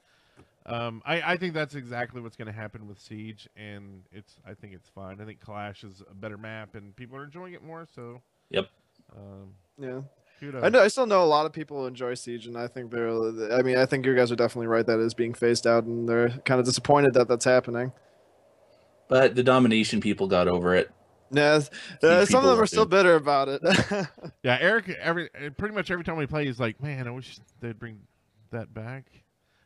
[0.67, 4.53] um, I, I think that's exactly what's going to happen with Siege, and it's I
[4.53, 5.21] think it's fine.
[5.21, 7.88] I think Clash is a better map, and people are enjoying it more.
[7.95, 8.67] So Yep.
[9.15, 10.01] Um, Yeah.
[10.39, 10.63] kudos.
[10.63, 10.82] I know.
[10.82, 13.10] I still know a lot of people who enjoy Siege, and I think they're.
[13.53, 15.86] I mean, I think you guys are definitely right that it is being phased out,
[15.86, 17.91] and they're kind of disappointed that that's happening.
[19.08, 20.91] But the domination people got over it.
[21.32, 21.60] Yeah,
[22.03, 22.89] uh, some of them are still it.
[22.89, 23.62] bitter about it.
[24.43, 24.89] Yeah, Eric.
[24.89, 27.99] Every uh, pretty much every time we play, he's like, "Man, I wish they'd bring
[28.51, 29.06] that back."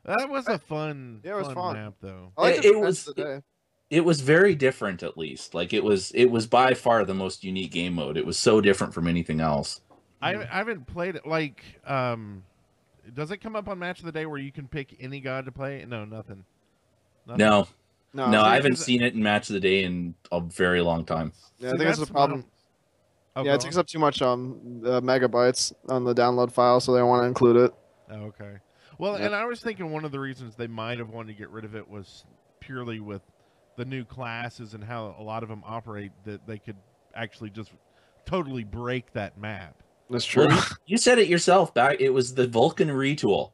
[0.05, 1.73] That was a fun, Yeah, it was fun, fun.
[1.75, 2.31] map, though.
[2.37, 3.41] I like It- it was- today.
[3.89, 5.53] It was very different, at least.
[5.53, 8.15] Like it was, it was by far the most unique game mode.
[8.17, 9.81] It was so different from anything else.
[10.21, 11.25] I, I haven't played it.
[11.27, 12.43] Like, um,
[13.13, 15.45] does it come up on Match of the Day where you can pick any god
[15.45, 15.83] to play?
[15.85, 16.45] No, nothing.
[17.27, 17.39] Nothing?
[17.39, 17.67] No,
[18.13, 20.81] No, no, I haven't it- seen it in match of the day in a very
[20.81, 21.33] long time.
[21.59, 22.45] Yeah, I think that's the my- problem.
[23.35, 23.81] Oh, yeah, it takes on.
[23.81, 27.27] up too much um uh, megabytes on the download file, so they don't want to
[27.27, 27.73] include it.
[28.09, 28.57] Oh, okay.
[29.01, 29.25] Well, Yeah.
[29.25, 31.65] and I was thinking one of the reasons they might have wanted to get rid
[31.65, 32.23] of it was
[32.59, 33.23] purely with
[33.75, 36.75] the new classes and how a lot of them operate that they could
[37.15, 37.71] actually just
[38.27, 39.81] totally break that map.
[40.07, 40.45] That's true.
[40.45, 41.73] Well, you, you said it yourself.
[41.73, 43.53] Back, it was the Vulcan retool.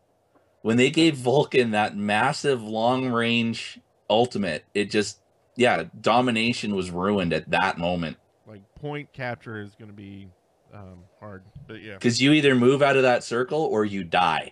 [0.63, 3.79] When they gave Vulcan that massive long range
[4.09, 5.19] ultimate, it just
[5.55, 8.17] yeah, domination was ruined at that moment.
[8.45, 10.27] Like point capture is going to be
[10.73, 11.93] um, hard, but yeah.
[11.93, 14.51] because you either move out of that circle or you die.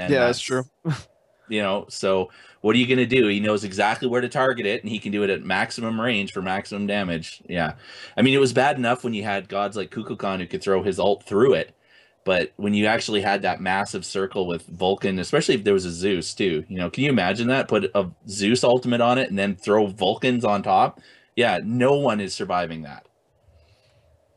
[0.00, 0.64] And yeah, that's true.
[1.48, 3.26] You know, so what are you going to do?
[3.26, 6.30] He knows exactly where to target it, and he can do it at maximum range
[6.30, 7.42] for maximum damage.
[7.48, 7.74] Yeah,
[8.16, 10.80] I mean, it was bad enough when you had gods like Kukulkan who could throw
[10.84, 11.74] his ult through it,
[12.24, 15.90] but when you actually had that massive circle with Vulcan, especially if there was a
[15.90, 17.66] Zeus too, you know, can you imagine that?
[17.66, 21.00] Put a Zeus ultimate on it and then throw Vulcans on top.
[21.34, 23.06] Yeah, no one is surviving that.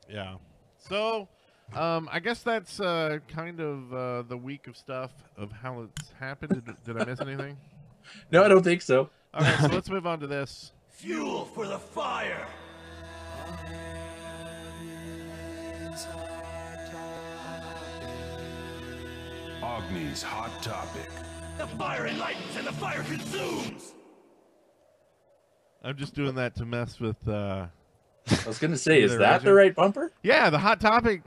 [0.10, 0.38] Yeah.
[0.80, 1.28] So,
[1.76, 6.12] um, I guess that's uh, kind of uh, the week of stuff of how it's
[6.20, 6.64] happened.
[6.66, 7.58] Did, did I miss anything?
[8.34, 9.10] No, I don't think so.
[9.34, 10.74] All right, so let's move on to this.
[10.90, 12.46] Fuel for the fire!
[19.64, 21.10] Agni's Hot Topic.
[21.58, 23.94] The fire enlightens and the fire consumes!
[25.84, 27.28] I'm just doing that to mess with.
[27.28, 27.68] Uh...
[28.28, 30.12] I was going to say, is that Reggie- the right bumper?
[30.24, 31.22] Yeah, the hot topic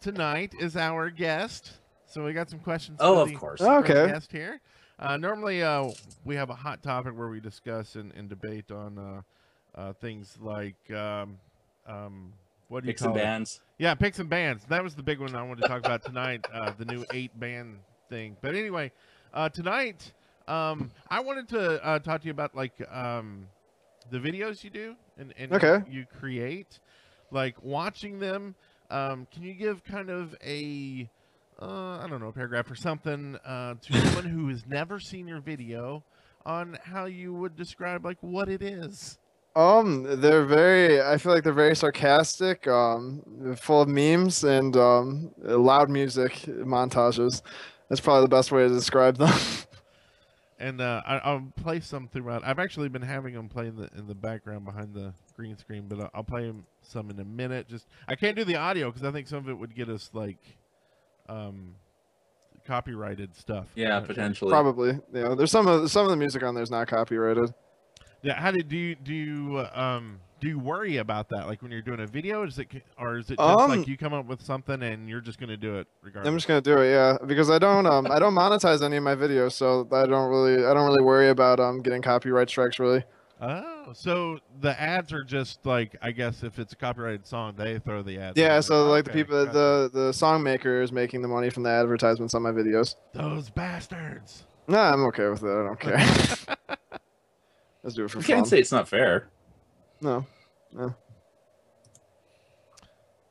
[0.00, 1.72] tonight is our guest,
[2.06, 2.98] So we got some questions.
[3.00, 3.60] Oh, for of the- course.
[3.60, 4.06] for our Okay.
[4.06, 4.60] Guest here.
[4.98, 5.90] Uh, normally, uh,
[6.24, 9.22] we have a hot topic where we discuss and, and debate on uh,
[9.78, 11.38] uh, things like um,
[11.86, 12.32] um,
[12.68, 13.22] what do you Picks call and it?
[13.24, 13.60] bands.
[13.78, 14.64] Yeah, picks and bands.
[14.68, 16.46] That was the big one I wanted to talk about tonight.
[16.52, 18.36] Uh, the new eight band thing.
[18.40, 18.90] But anyway,
[19.32, 20.12] uh, tonight
[20.48, 23.46] um, I wanted to uh, talk to you about like um,
[24.10, 25.82] the videos you do and, and Okay.
[25.90, 26.80] you create,
[27.30, 28.54] like watching them.
[28.90, 31.08] Um, can you give kind of a
[31.60, 35.26] uh, I don't know, a paragraph or something uh, to someone who has never seen
[35.26, 36.04] your video
[36.46, 39.18] on how you would describe like what it is?
[39.56, 41.02] Um, they're very.
[41.02, 42.68] I feel like they're very sarcastic.
[42.68, 47.42] Um, full of memes and um, loud music montages.
[47.88, 49.36] That's probably the best way to describe them.
[50.58, 52.42] and uh, I, I'll play some throughout.
[52.44, 55.86] I've actually been having them play in the in the background behind the green screen,
[55.88, 57.68] but I'll, I'll play them some in a minute.
[57.68, 60.10] Just I can't do the audio because I think some of it would get us
[60.12, 60.38] like
[61.28, 61.74] um,
[62.66, 63.66] copyrighted stuff.
[63.74, 64.06] Yeah, not sure.
[64.08, 64.50] potentially.
[64.50, 64.88] probably.
[65.12, 67.54] You know, there's some of some of the music on there is not copyrighted.
[68.22, 71.46] Yeah, how did do you do you uh, um do you worry about that?
[71.46, 73.96] Like when you're doing a video, is it or is it just Um, like you
[73.96, 76.28] come up with something and you're just gonna do it regardless?
[76.28, 79.02] I'm just gonna do it, yeah, because I don't um I don't monetize any of
[79.02, 82.78] my videos, so I don't really I don't really worry about um getting copyright strikes
[82.78, 83.04] really.
[83.40, 87.78] Oh, so the ads are just like I guess if it's a copyrighted song, they
[87.78, 88.36] throw the ads.
[88.38, 88.92] Yeah, so there.
[88.92, 89.52] like the people gotcha.
[89.56, 92.96] the the song maker is making the money from the advertisements on my videos.
[93.14, 94.44] those bastards.
[94.66, 95.46] Nah, I'm okay with it.
[95.48, 95.96] I don't care.
[97.82, 98.36] Let's do it for You fun.
[98.36, 99.28] can't say it's not fair.
[100.00, 100.26] No.
[100.72, 100.94] No.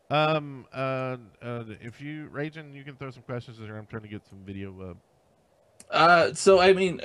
[0.09, 3.77] Um, uh, uh, if you, Rajan, you can throw some questions in there.
[3.77, 4.97] I'm trying to get some video up.
[5.91, 7.01] Uh, so I mean,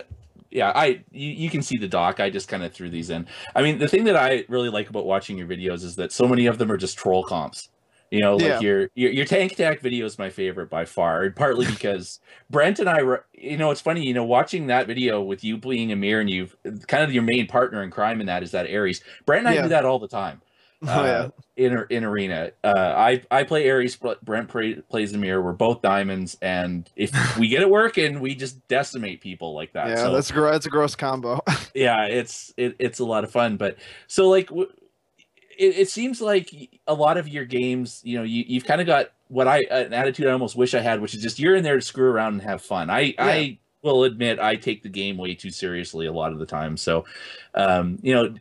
[0.50, 2.20] yeah, I you, you can see the doc.
[2.20, 3.26] I just kind of threw these in.
[3.54, 6.26] I mean, the thing that I really like about watching your videos is that so
[6.26, 7.68] many of them are just troll comps.
[8.12, 8.60] You know, like Yeah.
[8.60, 12.20] your, your your tank attack video is my favorite by far, partly because
[12.50, 13.00] Brent and I,
[13.32, 16.54] you know, it's funny, you know, watching that video with you being Ymir and you've
[16.88, 19.00] kind of your main partner in crime in that is that Ares.
[19.24, 19.62] Brent and I Yeah.
[19.62, 20.42] do that all the time
[20.82, 21.10] Oh yeah.
[21.20, 22.50] uh, in in arena.
[22.62, 25.40] Uh, I I play Ares, Br- Brent play, plays Ymir.
[25.40, 29.88] We're both diamonds, and if we get it working, we just decimate people like that.
[29.88, 31.40] Yeah, so that's gro- that's a gross combo.
[31.74, 33.56] yeah, it's it, it's a lot of fun.
[33.56, 34.50] But so like,
[35.58, 36.50] it, it seems like
[36.86, 39.92] a lot of your games, you know, you you've kind of got what I an
[39.92, 42.34] attitude I almost wish I had, which is just you're in there to screw around
[42.34, 42.90] and have fun.
[42.90, 46.46] I I will admit I take the game way too seriously a lot of the
[46.46, 46.76] time.
[46.76, 47.04] So,
[47.54, 48.34] um, you know.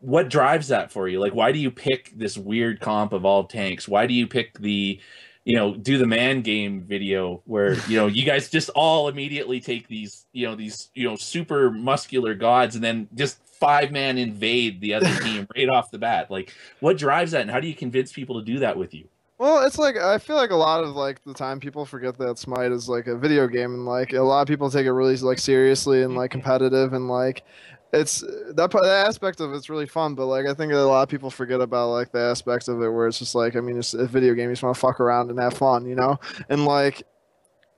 [0.00, 1.20] What drives that for you?
[1.20, 3.86] Like, why do you pick this weird comp of all tanks?
[3.86, 4.98] Why do you pick the,
[5.44, 9.60] you know, do the man game video where you know you guys just all immediately
[9.60, 14.18] take these, you know, these, you know, super muscular gods and then just five man
[14.18, 16.30] invade the other team right off the bat?
[16.30, 19.08] Like, what drives that, and how do you convince people to do that with you?
[19.38, 22.38] Well, it's like I feel like a lot of like the time people forget that
[22.38, 25.16] Smite is like a video game, and like a lot of people take it really
[25.16, 26.40] like seriously and like mm-hmm.
[26.40, 27.44] competitive, and like
[27.92, 30.14] it's that part, that aspect of it's really fun.
[30.14, 32.82] But like I think that a lot of people forget about like the aspect of
[32.82, 34.80] it where it's just like I mean it's a video game, you just want to
[34.80, 37.04] fuck around and have fun, you know, and like.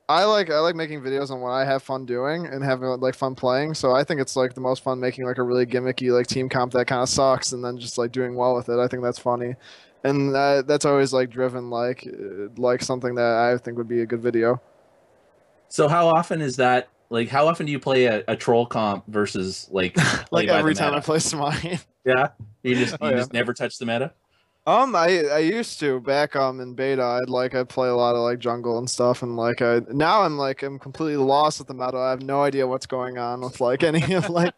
[0.08, 3.14] I like I like making videos on what I have fun doing and having like
[3.14, 3.74] fun playing.
[3.74, 6.48] So I think it's like the most fun making like a really gimmicky like team
[6.48, 8.78] comp that kind of sucks and then just like doing well with it.
[8.78, 9.54] I think that's funny
[10.04, 14.02] and uh, that's always like driven like uh, like something that I think would be
[14.02, 14.60] a good video.
[15.68, 16.88] So, how often is that?
[17.10, 19.96] Like, how often do you play a, a troll comp versus like
[20.30, 21.84] Like every time I play Smite.
[22.04, 22.28] Yeah,
[22.62, 23.18] you just Oh, you yeah.
[23.18, 24.12] just never touch the meta.
[24.66, 27.02] Um, I I used to back um in beta.
[27.02, 30.22] I'd like I play a lot of like jungle and stuff, and like I now
[30.22, 31.98] I'm like I'm completely lost with the meta.
[31.98, 34.54] I have no idea what's going on with like any of like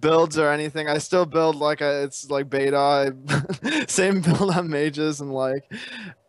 [0.00, 0.88] builds or anything.
[0.88, 2.78] I still build like I, it's like beta.
[2.78, 5.70] I, same build on mages and like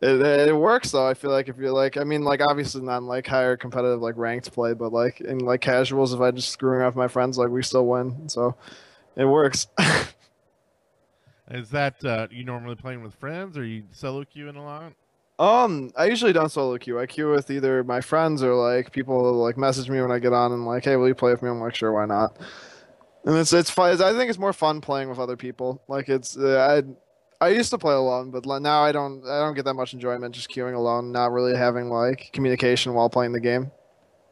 [0.02, 1.08] it, it works though.
[1.08, 4.18] I feel like if you're like I mean like obviously not like higher competitive like
[4.18, 7.48] ranked play, but like in like casuals, if I just screwing off my friends, like
[7.48, 8.28] we still win.
[8.28, 8.56] So
[9.16, 9.68] it works.
[11.52, 14.94] Is that uh, you normally playing with friends or you solo queuing a lot?
[15.38, 16.98] Um, I usually don't solo queue.
[16.98, 20.18] I queue with either my friends or like people who, like message me when I
[20.18, 21.50] get on and like, hey, will you play with me?
[21.50, 22.38] I'm like, sure, why not?
[23.24, 24.00] And it's it's fun.
[24.00, 25.82] I think it's more fun playing with other people.
[25.88, 26.82] Like it's uh,
[27.40, 29.92] I I used to play alone, but now I don't I don't get that much
[29.92, 33.70] enjoyment just queuing alone, not really having like communication while playing the game.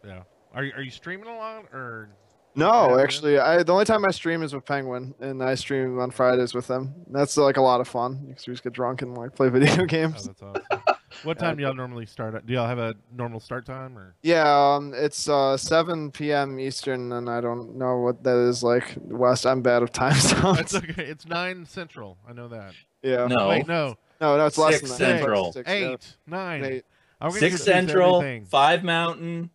[0.07, 0.23] Yeah.
[0.55, 2.09] Are you, are you streaming a lot or?
[2.55, 5.99] No, Yeah, actually, I the only time I stream is with Penguin, and I stream
[6.01, 6.95] on Fridays with them.
[7.09, 8.25] That's like a lot of fun.
[8.29, 10.27] You just get drunk and like play video Oh, games.
[10.27, 10.83] that's awesome.
[11.23, 12.45] what time do y'all normally start?
[12.45, 14.15] Do y'all have a normal start time or?
[14.23, 16.59] Yeah, um, it's uh 7 p.m.
[16.59, 19.47] Eastern, and I don't know what that is like West.
[19.47, 20.75] I'm bad with time That's zones.
[20.75, 21.05] okay.
[21.05, 22.19] It's nine central.
[22.29, 22.73] I know that.
[23.03, 23.27] yeah.
[23.29, 23.97] No, Wait, no.
[24.21, 25.19] No, no, it's less Six than that.
[25.19, 25.53] Central.
[25.53, 25.75] Six, yeah.
[25.93, 26.65] Eight, nine.
[26.65, 26.85] Eight.
[27.31, 29.51] Six Central, five Mountain,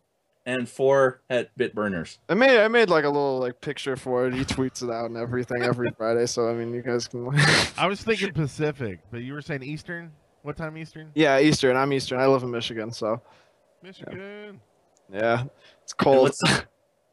[0.46, 2.20] and four at Bit Burners.
[2.30, 4.34] I made I made like a little like picture for it.
[4.34, 6.26] He tweets it out and everything every Friday.
[6.28, 7.28] So I mean, you guys can.
[7.78, 10.12] I was thinking Pacific, but you were saying Eastern.
[10.44, 11.10] What time Eastern?
[11.16, 11.76] yeah, Eastern.
[11.76, 12.20] I'm Eastern.
[12.20, 13.20] I live in Michigan, so
[13.82, 14.60] Michigan.
[15.12, 15.44] yeah,
[15.82, 16.22] it's cold.
[16.24, 16.44] What's,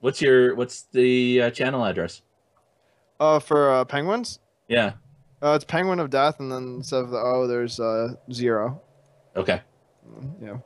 [0.01, 2.21] what's your what's the uh, channel address?
[3.19, 4.93] Uh, for uh, penguins, Yeah.
[5.41, 8.83] uh, it's Penguin of Death, and then instead of the O, there's uh zero.
[9.37, 9.61] Okay.
[10.43, 10.57] Yeah,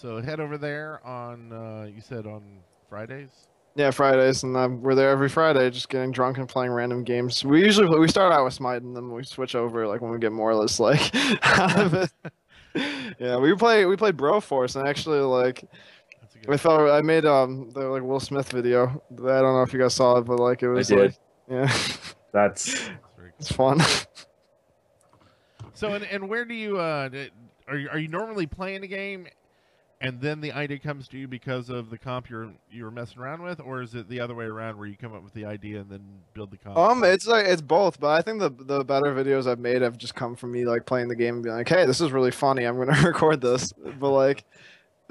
[0.00, 1.52] So head over there on.
[1.52, 2.42] Uh, you said on
[2.88, 3.28] Fridays.
[3.74, 7.44] yeah, Fridays, and um, we're there every Friday, just getting drunk and playing random games.
[7.44, 10.18] We usually we start out with Smite, and then we switch over like when we
[10.18, 12.10] get more or less like out of it.
[13.18, 15.64] Yeah, we play we played Broforce, and actually like
[16.20, 16.60] That's a I good.
[16.60, 19.02] felt I made um the like Will Smith video.
[19.12, 20.98] I don't know if you guys saw it, but like it was did.
[20.98, 21.14] like
[21.50, 21.66] yeah,
[22.32, 22.90] That's That's
[23.40, 23.80] it's fun.
[25.74, 27.08] So and, and where do you uh
[27.66, 29.26] are you are you normally playing a game
[30.00, 33.20] and then the idea comes to you because of the comp you're you were messing
[33.20, 35.44] around with or is it the other way around where you come up with the
[35.44, 36.00] idea and then
[36.32, 36.78] build the comp?
[36.78, 39.98] Um, it's like it's both, but I think the the better videos I've made have
[39.98, 42.30] just come from me like playing the game and being like, hey, this is really
[42.30, 42.64] funny.
[42.64, 43.72] I'm gonna record this.
[43.72, 44.44] But like,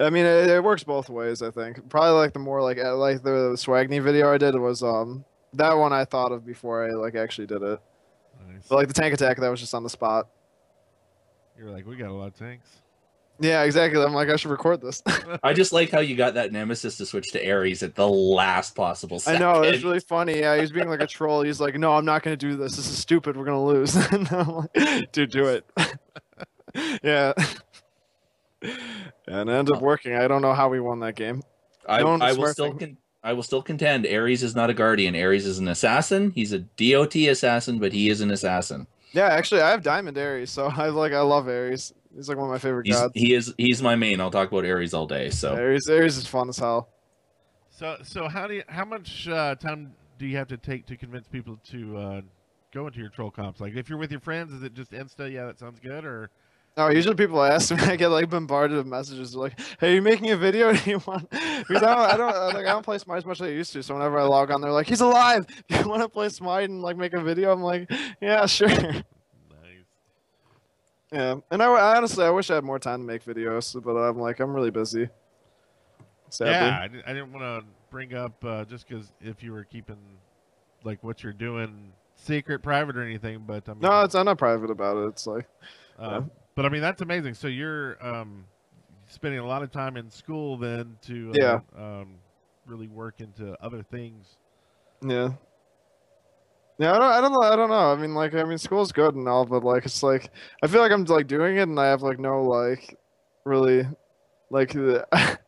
[0.00, 1.40] I mean, it, it works both ways.
[1.42, 5.24] I think probably like the more like like the Swagney video I did was um
[5.54, 7.80] that one I thought of before I like actually did it.
[8.48, 8.66] Nice.
[8.68, 10.28] But like the tank attack that was just on the spot.
[11.56, 12.79] You're like, we got a lot of tanks.
[13.40, 14.02] Yeah, exactly.
[14.02, 15.02] I'm like, I should record this.
[15.42, 18.74] I just like how you got that nemesis to switch to Ares at the last
[18.74, 19.40] possible I second.
[19.40, 20.40] know it's really funny.
[20.40, 21.40] Yeah, he's being like a troll.
[21.40, 22.76] He's like, "No, I'm not gonna do this.
[22.76, 23.38] This is stupid.
[23.38, 25.64] We're gonna lose." and I'm like, "Dude, do it."
[27.02, 27.32] yeah.
[28.62, 30.14] And it ended up uh, working.
[30.14, 31.42] I don't know how we won that game.
[31.88, 35.16] I, no I will still con- I will still contend Ares is not a guardian.
[35.16, 36.30] Ares is an assassin.
[36.34, 38.86] He's a DOT assassin, but he is an assassin.
[39.12, 41.94] Yeah, actually, I have Diamond Ares, so I like I love Ares.
[42.14, 43.12] He's like one of my favorite He's, gods.
[43.14, 44.20] he is he's my main.
[44.20, 45.30] I'll talk about Ares all day.
[45.30, 46.88] So Ares, Ares is fun as hell.
[47.70, 50.96] So so how do you how much uh, time do you have to take to
[50.96, 52.20] convince people to uh,
[52.72, 53.60] go into your troll comps?
[53.60, 55.32] Like if you're with your friends, is it just insta?
[55.32, 56.04] Yeah, that sounds good.
[56.04, 56.30] Or
[56.76, 57.78] No, usually people ask me.
[57.80, 60.72] I get like bombarded with messages like, "Hey, you making a video?
[60.74, 63.40] Do you want?" Because I don't, I don't, like, I don't play Smite as much
[63.40, 63.82] as I used to.
[63.82, 65.46] So whenever I log on, they're like, "He's alive!
[65.68, 67.90] You want to play Smite and like make a video?" I'm like,
[68.20, 68.68] "Yeah, sure."
[71.12, 73.96] Yeah, and I, I honestly I wish I had more time to make videos, but
[73.96, 75.08] I'm like I'm really busy.
[76.28, 76.52] Sadly.
[76.52, 79.98] Yeah, I, I didn't want to bring up uh, just because if you were keeping
[80.84, 83.44] like what you're doing secret, private, or anything.
[83.46, 85.08] But I mean, No, it's I'm not private about it.
[85.08, 85.46] It's like
[85.98, 86.22] uh,
[86.54, 87.34] but I mean that's amazing.
[87.34, 88.44] So you're um,
[89.08, 91.60] spending a lot of time in school then to uh, Yeah.
[91.76, 92.14] um,
[92.66, 94.36] really work into other things.
[95.04, 95.30] yeah.
[96.80, 97.92] Yeah, I don't, I don't know, I don't know.
[97.92, 100.30] I mean, like, I mean, school's good and all, but like, it's like,
[100.62, 102.96] I feel like I'm like doing it, and I have like no like,
[103.44, 103.86] really,
[104.50, 105.06] like, the-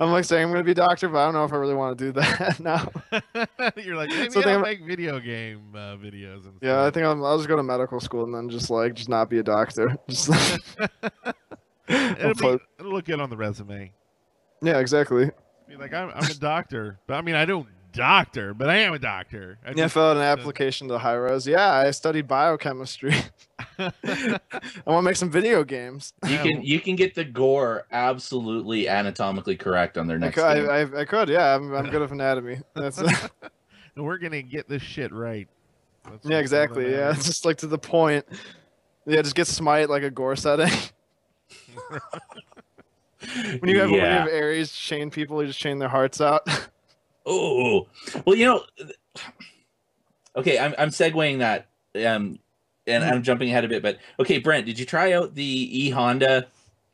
[0.00, 1.76] I'm like saying I'm gonna be a doctor, but I don't know if I really
[1.76, 2.90] want to do that now.
[3.76, 6.46] you're like maybe So I'll then- make video game uh, videos.
[6.46, 8.94] And Yeah, I think I'm, I'll just go to medical school and then just like
[8.94, 9.96] just not be a doctor.
[10.08, 10.28] Just
[11.88, 13.92] it'll, be, it'll look good on the resume.
[14.60, 15.30] yeah, exactly.
[15.68, 18.94] Be like I'm, I'm a doctor, but I mean I don't doctor, but I am
[18.94, 19.58] a doctor.
[19.64, 21.46] I Yeah, just- fill out an application to the Hi-Rez.
[21.46, 23.14] Yeah, I studied biochemistry.
[23.78, 23.90] I
[24.86, 26.12] want to make some video games.
[26.26, 30.54] you can you can get the gore absolutely anatomically correct on their I next could,
[30.66, 30.70] game.
[30.70, 31.54] I, I, I could, yeah.
[31.54, 32.60] I'm, I'm good with anatomy.
[32.74, 32.98] That's
[33.96, 35.48] and we're gonna get this shit right.
[36.04, 36.90] That's yeah, exactly.
[36.90, 38.24] Yeah, it's just like to the point.
[39.06, 40.70] Yeah, just get smite like a gore setting.
[43.60, 46.48] when you have when you have Ares chain people, you just chain their hearts out.
[47.26, 47.86] Oh,
[48.24, 48.64] well, you know,
[50.36, 51.68] okay, I'm I'm segueing that,
[52.06, 52.38] um,
[52.86, 55.90] and I'm jumping ahead a bit, but okay, Brent, did you try out the E
[55.90, 56.46] Honda,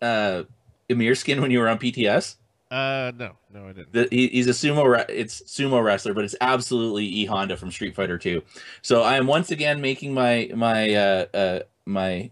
[0.03, 0.43] uh,
[0.89, 2.37] Ymir skin when you were on PTS?
[2.71, 3.93] Uh, no, no, I didn't.
[3.93, 7.95] The, he, he's a sumo, it's sumo wrestler, but it's absolutely E Honda from Street
[7.95, 8.43] Fighter 2.
[8.83, 12.31] So I am once again making my my uh, uh my.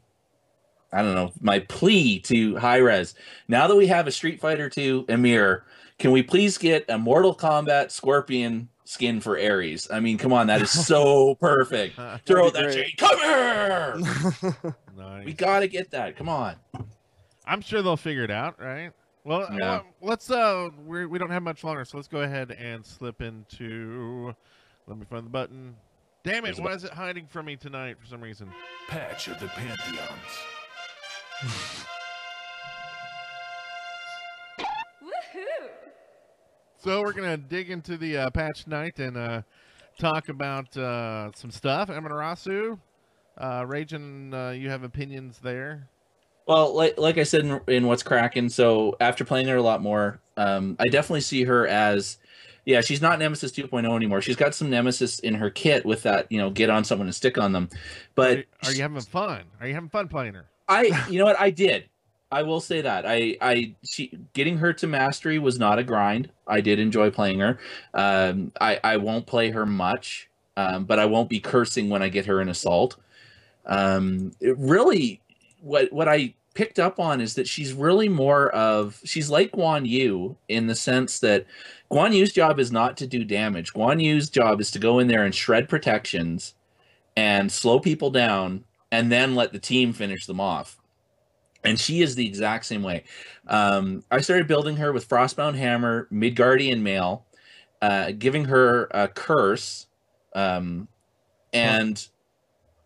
[0.93, 3.15] I don't know my plea to Hi-Rez.
[3.49, 5.65] Now that we have a Street Fighter 2 Ymir,
[5.99, 9.89] can we please get a Mortal Kombat Scorpion skin for Ares?
[9.93, 11.99] I mean, come on, that is so perfect.
[12.27, 12.93] Throw That'd chain.
[12.99, 14.75] Come here.
[14.97, 15.25] nice.
[15.27, 16.17] We gotta get that.
[16.17, 16.57] Come on.
[17.47, 18.91] I'm sure they'll figure it out, right?
[19.25, 19.73] Well, Yeah.
[19.77, 20.31] uh, let's.
[20.31, 24.35] Uh, we're, we don't have much longer, so let's go ahead and slip into.
[24.87, 25.77] Let me find the button.
[26.25, 26.57] Damn it!
[26.57, 28.51] There's Why is it hiding from me tonight for some reason?
[28.89, 30.01] Patch of the Pantheons.
[35.03, 35.69] Woohoo!
[36.85, 39.41] So we're gonna dig into the uh, patch night and uh,
[39.99, 41.89] talk about uh, some stuff.
[41.89, 42.79] Amaterasu,
[43.39, 45.89] uh, Raging, uh, you have opinions there.
[46.47, 48.51] Well, like like I said in, in what's cracking.
[48.51, 52.19] So after playing her a lot more, um, I definitely see her as,
[52.67, 54.21] yeah, she's not Nemesis 2.0 anymore.
[54.21, 57.15] She's got some Nemesis in her kit with that, you know, get on someone and
[57.15, 57.71] stick on them.
[57.73, 57.79] Are
[58.15, 59.45] But you, are you having fun?
[59.59, 60.45] Are you having fun playing her?
[60.69, 61.89] I, you know what, I did.
[62.35, 66.31] I will say that I, I, she getting her to mastery was not a grind.
[66.49, 67.61] I did enjoy playing her.
[67.95, 72.09] Um, I, I won't play her much, um, but I won't be cursing when I
[72.09, 72.97] get her in assault.
[73.67, 75.21] Um, really,
[75.61, 79.87] what what I picked up on is that she's really more of she's like Guan
[79.89, 81.47] Yu in the sense that
[81.89, 83.73] Guan Yu's job is not to do damage.
[83.73, 86.55] Guan Yu's job is to go in there and shred protections
[87.17, 90.81] and slow people down and then let the team finish them off.
[91.65, 93.05] And she is the exact same way.
[93.47, 97.25] Um, I started building her with Frostbound Hammer, Midgardian Mail,
[97.81, 99.87] uh, giving her a curse,
[100.35, 100.89] um,
[101.53, 102.07] and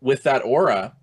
[0.01, 0.95] with that aura,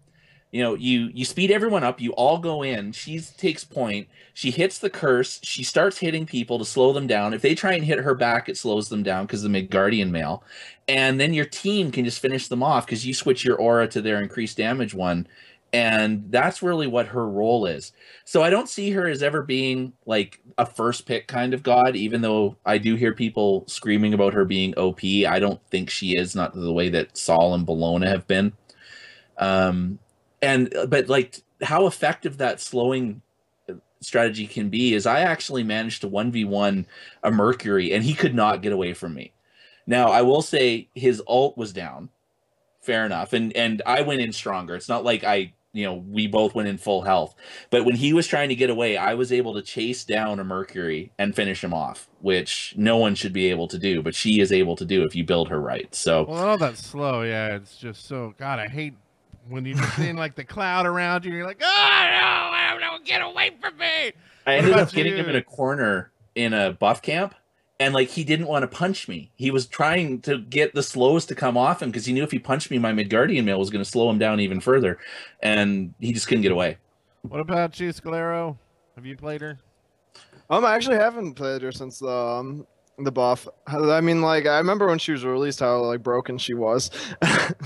[0.52, 2.00] you know, you you speed everyone up.
[2.00, 2.92] You all go in.
[2.92, 4.08] She takes point.
[4.32, 5.40] She hits the curse.
[5.42, 7.34] She starts hitting people to slow them down.
[7.34, 10.44] If they try and hit her back, it slows them down because the Midgardian Mail.
[10.88, 14.00] And then your team can just finish them off because you switch your aura to
[14.00, 15.26] their increased damage one
[15.72, 17.92] and that's really what her role is.
[18.24, 21.96] So I don't see her as ever being like a first pick kind of god,
[21.96, 25.00] even though I do hear people screaming about her being OP.
[25.04, 28.52] I don't think she is, not the way that Sol and Bellona have been.
[29.38, 29.98] Um,
[30.40, 33.22] and but like how effective that slowing
[34.00, 36.84] strategy can be is I actually managed to 1v1
[37.22, 39.32] a Mercury and he could not get away from me.
[39.86, 42.10] Now I will say his ult was down.
[42.80, 43.32] Fair enough.
[43.32, 44.76] And and I went in stronger.
[44.76, 47.34] It's not like I you know we both went in full health
[47.70, 50.44] but when he was trying to get away i was able to chase down a
[50.44, 54.40] mercury and finish him off which no one should be able to do but she
[54.40, 57.22] is able to do if you build her right so Well, know that's slow.
[57.22, 58.34] Yeah, it's just so.
[58.38, 58.94] God, I hate
[59.48, 61.30] when you're just seeing like the cloud around you.
[61.30, 64.12] and You're like, oh no, no, get away from me.
[64.46, 67.34] i ended up getting him in a corner in a buff camp
[67.78, 71.26] and like he didn't want to punch me he was trying to get the slows
[71.26, 73.70] to come off him because he knew if he punched me my midgardian mail was
[73.70, 74.98] going to slow him down even further
[75.40, 76.78] and he just couldn't get away
[77.22, 78.56] What about you, Scalero?
[78.94, 79.58] Have you played her?
[80.48, 82.66] Um, I actually haven't played her since the um,
[82.98, 83.46] the buff.
[83.66, 86.90] I mean, like I remember when she was released, how like broken she was.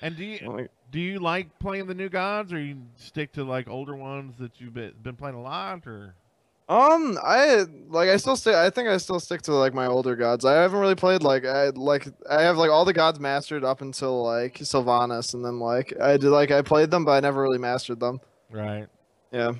[0.00, 3.44] And do you Like, do you like playing the new gods, or you stick to
[3.44, 6.14] like older ones that you've been, been playing a lot, or?
[6.68, 8.54] Um, I like I still stay.
[8.60, 10.44] I think I still stick to like my older gods.
[10.44, 13.80] I haven't really played like I like I have like all the gods mastered up
[13.80, 17.40] until like Sylvanus, and then like I did like I played them, but I never
[17.40, 18.20] really mastered them.
[18.50, 18.86] Right.
[19.32, 19.52] Yeah,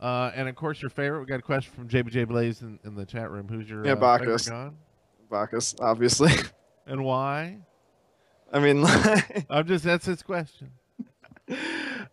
[0.00, 1.20] Uh, and of course, your favorite.
[1.20, 3.48] We got a question from JBJ Blaze in, in the chat room.
[3.48, 4.48] Who's your Yeah, uh, Bacchus.
[4.48, 4.74] god,
[5.30, 6.32] Bacchus, obviously.
[6.86, 7.58] and why?
[8.52, 10.70] I mean, like, I'm just that's his question.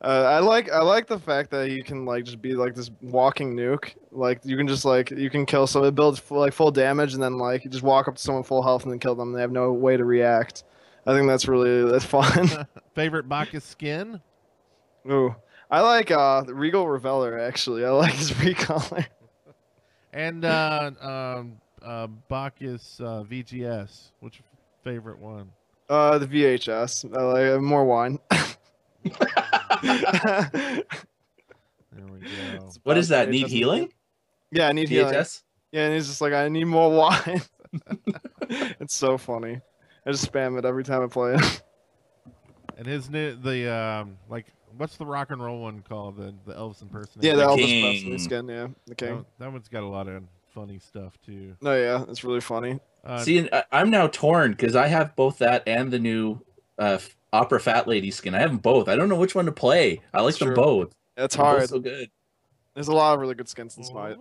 [0.02, 2.90] Uh, I like I like the fact that you can like just be like this
[3.02, 3.96] walking nuke.
[4.12, 7.14] Like you can just like you can kill someone, it builds full, like full damage,
[7.14, 9.34] and then like you just walk up to someone full health and then kill them.
[9.34, 10.64] They have no way to react.
[11.06, 12.68] I think that's really that's fun.
[12.96, 14.22] favorite Bacchus skin?
[15.10, 15.36] Ooh,
[15.70, 17.84] I like uh the Regal Reveler actually.
[17.86, 19.06] I like his recolor.
[20.12, 24.12] And uh, um, uh, Bacchus uh, VGS.
[24.22, 24.42] Which
[24.84, 25.52] favorite one?
[25.88, 27.16] Uh, the VHS.
[27.16, 28.20] I like more wine.
[29.04, 29.14] There
[32.12, 32.72] we go.
[32.84, 33.92] what is that need healing
[34.52, 35.14] Yeah, I need healing.
[35.14, 35.44] DHS?
[35.72, 37.42] Yeah, and he's just like, I need more wine.
[38.50, 39.60] it's so funny.
[40.06, 41.62] I just spam it every time I play it.
[42.78, 44.46] And his new the um like
[44.78, 46.16] what's the rock and roll one called?
[46.16, 47.28] The the Elvis impersonator.
[47.28, 47.84] yeah, the Elvis King.
[47.84, 48.48] Presley skin.
[48.48, 49.16] Yeah, the that, king.
[49.16, 50.24] one- that one's got a lot of
[50.56, 51.58] funny stuff too.
[51.62, 52.80] No, yeah, it's really funny.
[53.04, 56.40] Uh, See, I- I'm now torn because I have both that and the new
[56.80, 58.34] uh, f- opera fat lady skin.
[58.36, 58.88] I have them both.
[58.88, 60.02] I don't know which one to play.
[60.14, 60.94] I like That's them both.
[61.16, 61.70] That's They're both hard.
[61.70, 62.10] So good.
[62.74, 64.18] There's a lot of really good skins in Smite.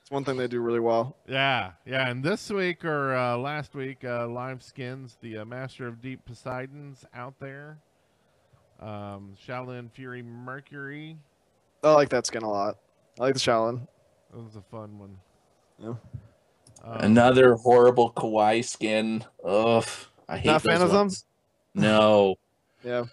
[0.00, 1.16] It's one thing they do really well.
[1.28, 5.86] Yeah, yeah, and this week or uh, last week, uh, Live Skins, the uh, Master
[5.86, 7.78] of Deep Poseidon's out there.
[8.80, 11.18] Um, Shaolin Fury Mercury.
[11.84, 12.78] I like that skin a lot.
[13.20, 13.86] I like the Shaolin.
[14.32, 15.18] That was a fun one.
[15.78, 15.94] Yeah.
[16.82, 19.24] Um, Another horrible kawaii skin.
[19.44, 19.84] Ugh,
[20.28, 20.96] I hate Not a fan those of them?
[21.00, 21.24] ones.
[21.74, 22.36] No,
[22.84, 23.04] Yeah.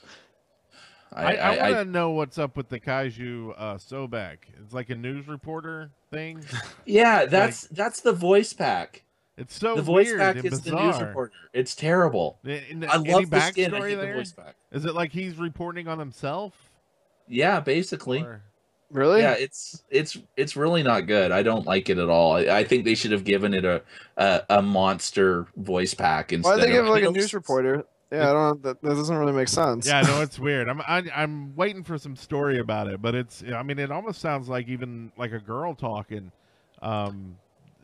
[1.14, 4.38] I, I, I, I, want to know what's up with the Kaiju uh, Sobek.
[4.62, 6.44] It's like a news reporter thing.
[6.86, 9.04] yeah, that's that's the voice pack.
[9.38, 10.80] It's so the voice weird pack and is bizarre.
[10.80, 11.32] the news reporter.
[11.54, 12.40] It's terrible.
[12.46, 13.74] I- and I any love the skin.
[13.74, 14.08] I hate there?
[14.08, 14.56] the voice pack.
[14.74, 16.54] Is it like he's reporting on himself?
[17.28, 18.22] Yeah, basically.
[18.22, 18.42] Or-
[18.92, 19.22] Really?
[19.22, 21.32] Yeah, it's it's it's really not good.
[21.32, 22.34] I don't like it at all.
[22.34, 23.82] I, I think they should have given it a
[24.16, 26.50] a, a monster voice pack instead.
[26.50, 27.86] Why did they of- give like a news reporter?
[28.16, 28.64] Yeah, I don't.
[28.64, 29.88] That, that doesn't really make sense.
[29.88, 30.70] Yeah, no, it's weird.
[30.70, 34.22] I'm I, I'm waiting for some story about it, but it's I mean it almost
[34.22, 36.32] sounds like even like a girl talking,
[36.82, 37.38] um,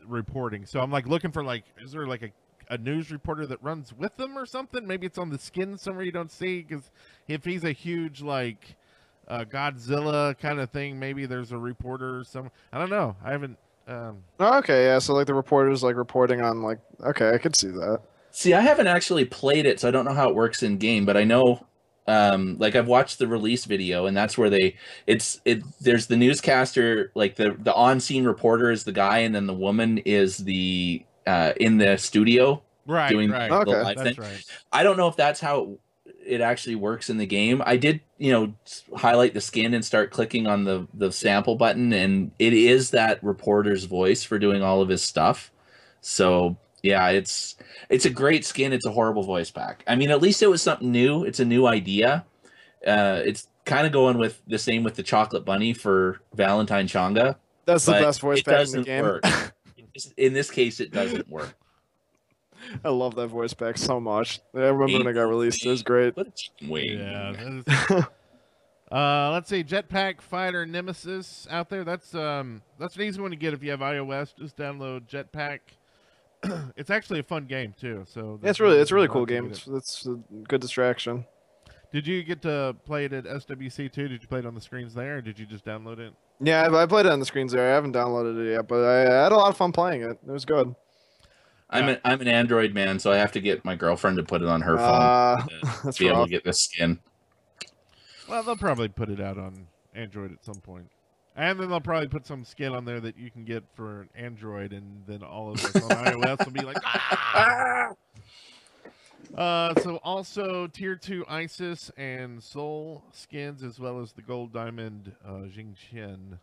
[0.06, 0.66] reporting.
[0.66, 2.30] So I'm like looking for like is there like a
[2.70, 4.86] a news reporter that runs with them or something?
[4.86, 6.90] Maybe it's on the skin somewhere you don't see because
[7.28, 8.76] if he's a huge like
[9.28, 12.50] uh, Godzilla kind of thing, maybe there's a reporter or some.
[12.72, 13.16] I don't know.
[13.22, 13.58] I haven't.
[13.88, 14.98] Um, Oh, okay, yeah.
[15.00, 18.00] So like the reporters like reporting on like okay, I could see that.
[18.32, 21.04] See, I haven't actually played it, so I don't know how it works in game,
[21.04, 21.66] but I know
[22.08, 24.74] um like I've watched the release video and that's where they
[25.06, 29.46] it's it there's the newscaster like the the on-scene reporter is the guy and then
[29.46, 33.50] the woman is the uh in the studio right, Doing- right.
[33.50, 33.82] the Okay.
[33.84, 34.24] live That's thing.
[34.24, 34.44] right.
[34.72, 35.78] I don't know if that's how
[36.26, 37.62] it actually works in the game.
[37.64, 38.52] I did, you know,
[38.96, 43.22] highlight the skin and start clicking on the the sample button, and it is that
[43.22, 45.52] reporter's voice for doing all of his stuff.
[46.00, 47.56] So yeah, it's
[47.88, 48.72] it's a great skin.
[48.72, 49.84] It's a horrible voice pack.
[49.86, 51.24] I mean, at least it was something new.
[51.24, 52.24] It's a new idea.
[52.86, 57.36] Uh, it's kind of going with the same with the chocolate bunny for Valentine Chang'e.
[57.64, 59.02] That's the best voice it pack in the doesn't game.
[59.02, 59.24] work.
[60.16, 61.54] In this case, it doesn't work.
[62.82, 64.40] I love that voice pack so much.
[64.54, 65.66] I remember when it got released.
[65.66, 66.16] It was great.
[66.16, 66.98] What a wing.
[66.98, 67.32] Yeah.
[67.32, 67.64] that
[67.98, 68.04] is-
[68.92, 71.84] uh, let's see, Jetpack Fighter Nemesis out there.
[71.84, 74.34] That's um, that's an easy one to get if you have iOS.
[74.34, 75.58] Just download Jetpack.
[76.76, 78.04] it's actually a fun game too.
[78.08, 79.48] So Yeah, it's really it's a really cool game.
[79.48, 79.74] get It's, it.
[79.74, 80.14] it's a
[80.48, 81.26] good distraction.
[81.92, 84.08] Did you get to play it at SWC too?
[84.08, 86.14] Did you play it on the screens there, or did you just download it?
[86.40, 87.70] Yeah, I, I played it on the screens there.
[87.70, 90.18] I haven't downloaded it yet, but I, I had a lot of fun playing it.
[90.26, 90.74] It was good.
[91.68, 94.42] I'm an I'm an Android man, so I have to get my girlfriend to put
[94.42, 96.98] it on her phone Uh, to that's be able to get this skin.
[98.28, 100.88] Well, they'll probably put it out on Android at some point.
[101.34, 104.72] And then they'll probably put some skin on there that you can get for Android,
[104.72, 107.92] and then all of us on iOS will be like, ah!
[109.36, 115.12] Uh, so also tier two Isis and Sol skins, as well as the Gold Diamond
[115.26, 116.38] uh, Xing Tian.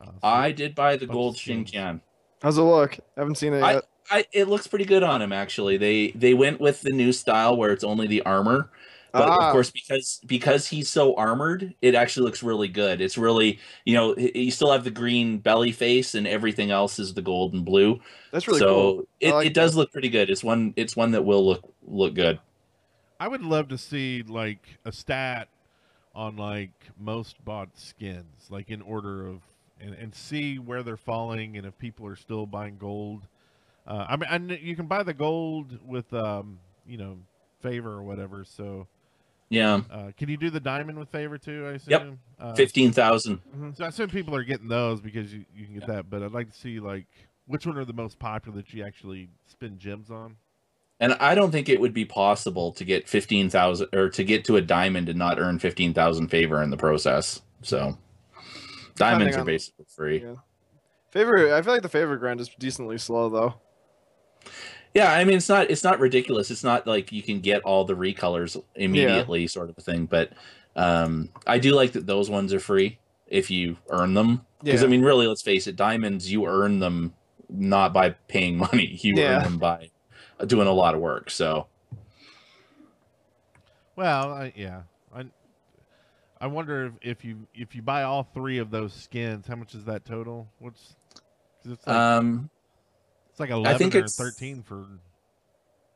[0.00, 1.72] Uh, so- I did buy the gold of skins.
[2.42, 2.98] How's it look?
[3.16, 3.84] I haven't seen it I, yet.
[4.10, 5.76] I it looks pretty good on him actually.
[5.76, 8.70] They they went with the new style where it's only the armor.
[9.12, 9.48] But Ah.
[9.48, 13.00] of course, because because he's so armored, it actually looks really good.
[13.00, 17.14] It's really you know you still have the green belly face and everything else is
[17.14, 18.00] the gold and blue.
[18.30, 19.08] That's really so cool.
[19.20, 20.30] It, like it does look pretty good.
[20.30, 22.38] It's one it's one that will look look good.
[23.18, 25.48] I would love to see like a stat
[26.14, 29.42] on like most bought skins, like in order of,
[29.80, 33.26] and, and see where they're falling and if people are still buying gold.
[33.86, 37.18] Uh, I mean, I kn- you can buy the gold with, um, you know,
[37.60, 38.44] favor or whatever.
[38.44, 38.86] So,
[39.50, 41.66] Yeah, uh, can you do the diamond with favor too?
[41.66, 41.90] I assume.
[41.90, 42.12] Yep.
[42.38, 43.40] Uh, fifteen thousand.
[43.74, 46.08] So I assume people are getting those because you, you can get that.
[46.08, 47.06] But I'd like to see like
[47.46, 50.36] which one are the most popular that you actually spend gems on.
[51.00, 54.44] And I don't think it would be possible to get fifteen thousand or to get
[54.44, 57.42] to a diamond and not earn fifteen thousand favor in the process.
[57.62, 57.98] So
[58.94, 60.22] diamonds are basically free.
[60.22, 60.34] Yeah.
[61.10, 63.54] Favorite, I feel like the favor grind is decently slow though.
[64.94, 66.50] Yeah, I mean it's not it's not ridiculous.
[66.50, 70.06] It's not like you can get all the recolors immediately, sort of a thing.
[70.06, 70.32] But
[70.76, 74.44] um, I do like that those ones are free if you earn them.
[74.62, 77.14] Because I mean, really, let's face it, diamonds you earn them
[77.48, 78.98] not by paying money.
[79.02, 79.36] You Yeah.
[79.36, 79.90] earn them by
[80.46, 81.30] doing a lot of work.
[81.30, 81.68] So
[83.96, 84.82] Well, I, yeah,
[85.14, 85.24] I
[86.40, 89.74] I wonder if, if you if you buy all three of those skins, how much
[89.74, 90.48] is that total?
[90.58, 90.96] What's
[91.86, 92.50] like, um,
[93.42, 94.86] it's like eleven think or it's- thirteen for.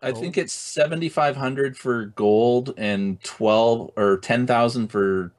[0.03, 5.33] I think it's seventy five hundred for gold and twelve or ten thousand for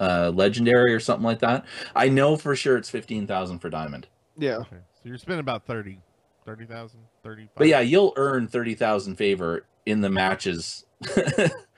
[0.00, 1.66] uh, legendary or something like that.
[1.94, 4.06] I know for sure it's fifteen thousand for diamond.
[4.38, 4.58] Yeah.
[4.58, 6.00] Okay, so you're spending about 30,
[6.46, 7.50] 30,000, 35.
[7.56, 10.86] But yeah, you'll earn thirty thousand favor in the matches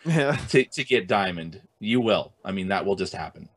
[0.05, 0.37] Yeah.
[0.51, 1.61] to, to get diamond.
[1.81, 2.33] You will.
[2.45, 3.49] I mean, that will just happen.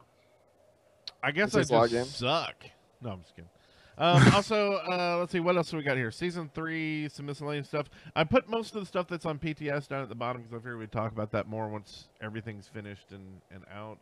[1.21, 2.55] I guess It's I just log just suck.
[3.01, 3.49] No, I'm just kidding.
[3.97, 6.11] Um, also, uh, let's see what else do we got here.
[6.11, 7.89] Season three, some miscellaneous stuff.
[8.15, 10.59] I put most of the stuff that's on PTS down at the bottom because I
[10.59, 13.99] figured we'd talk about that more once everything's finished and, and out.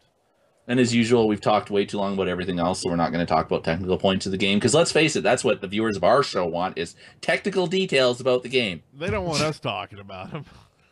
[0.67, 3.25] And as usual, we've talked way too long about everything else, so we're not going
[3.25, 4.59] to talk about technical points of the game.
[4.59, 8.21] Because let's face it, that's what the viewers of our show want: is technical details
[8.21, 8.83] about the game.
[8.93, 10.45] They don't want us talking about them.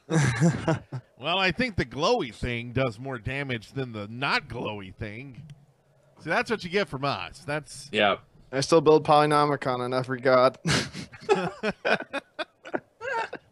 [1.19, 5.43] Well, I think the glowy thing does more damage than the not glowy thing.
[6.21, 7.43] See, that's what you get from us.
[7.45, 8.17] That's Yeah,
[8.51, 10.57] I still build Polynomicon and every god.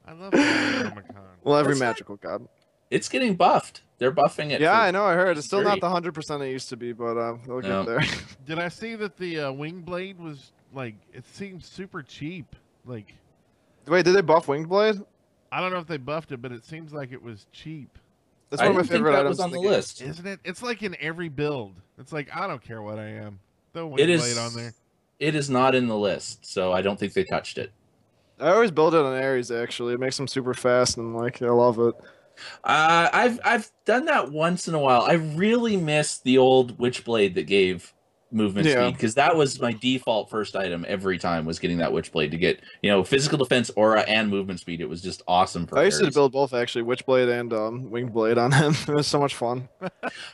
[0.06, 1.04] I love Necronomicon.
[1.44, 2.48] well, every That's not- magical god.
[2.90, 3.82] it's getting buffed.
[4.00, 4.62] They're buffing it.
[4.62, 5.06] Yeah, I know.
[5.06, 7.62] I heard it's still not the hundred percent it used to be, but uh, they'll
[7.62, 7.84] No.
[7.84, 8.04] get there.
[8.46, 10.96] Did I see that the uh, wing blade was like?
[11.14, 12.56] It seems super cheap.
[12.86, 13.16] Like,
[13.88, 15.02] Wait, did they buff wing Blade?
[15.52, 17.98] I don't know if they buffed it, but it seems like it was cheap,
[18.50, 19.72] That's I one of my didn't think favorite that items was on in the, game.
[19.72, 20.02] list.
[20.02, 20.40] isn't it?
[20.46, 21.74] It's like in every build.
[21.98, 23.40] It's like I don't care what I am.
[23.74, 24.74] Throw It Windblade is on there.
[25.20, 27.72] It is not in the list, so I don't think they touched it.
[28.40, 29.50] I always build it on Ares.
[29.52, 31.96] Actually, it makes them super fast and like I love it.
[32.64, 35.02] Uh, I've I've done that once in a while.
[35.02, 37.94] I really miss the old Witchblade that gave
[38.30, 38.88] movement Yeah.
[38.88, 42.38] speed because that was my default first item every time was getting that Witchblade to
[42.38, 44.82] get you know physical defense, aura, and movement speed.
[44.82, 45.80] It was just awesome for.
[45.80, 48.76] I used to build both actually, Witchblade and um, Winged Blade on him.
[48.88, 49.68] it was so much fun.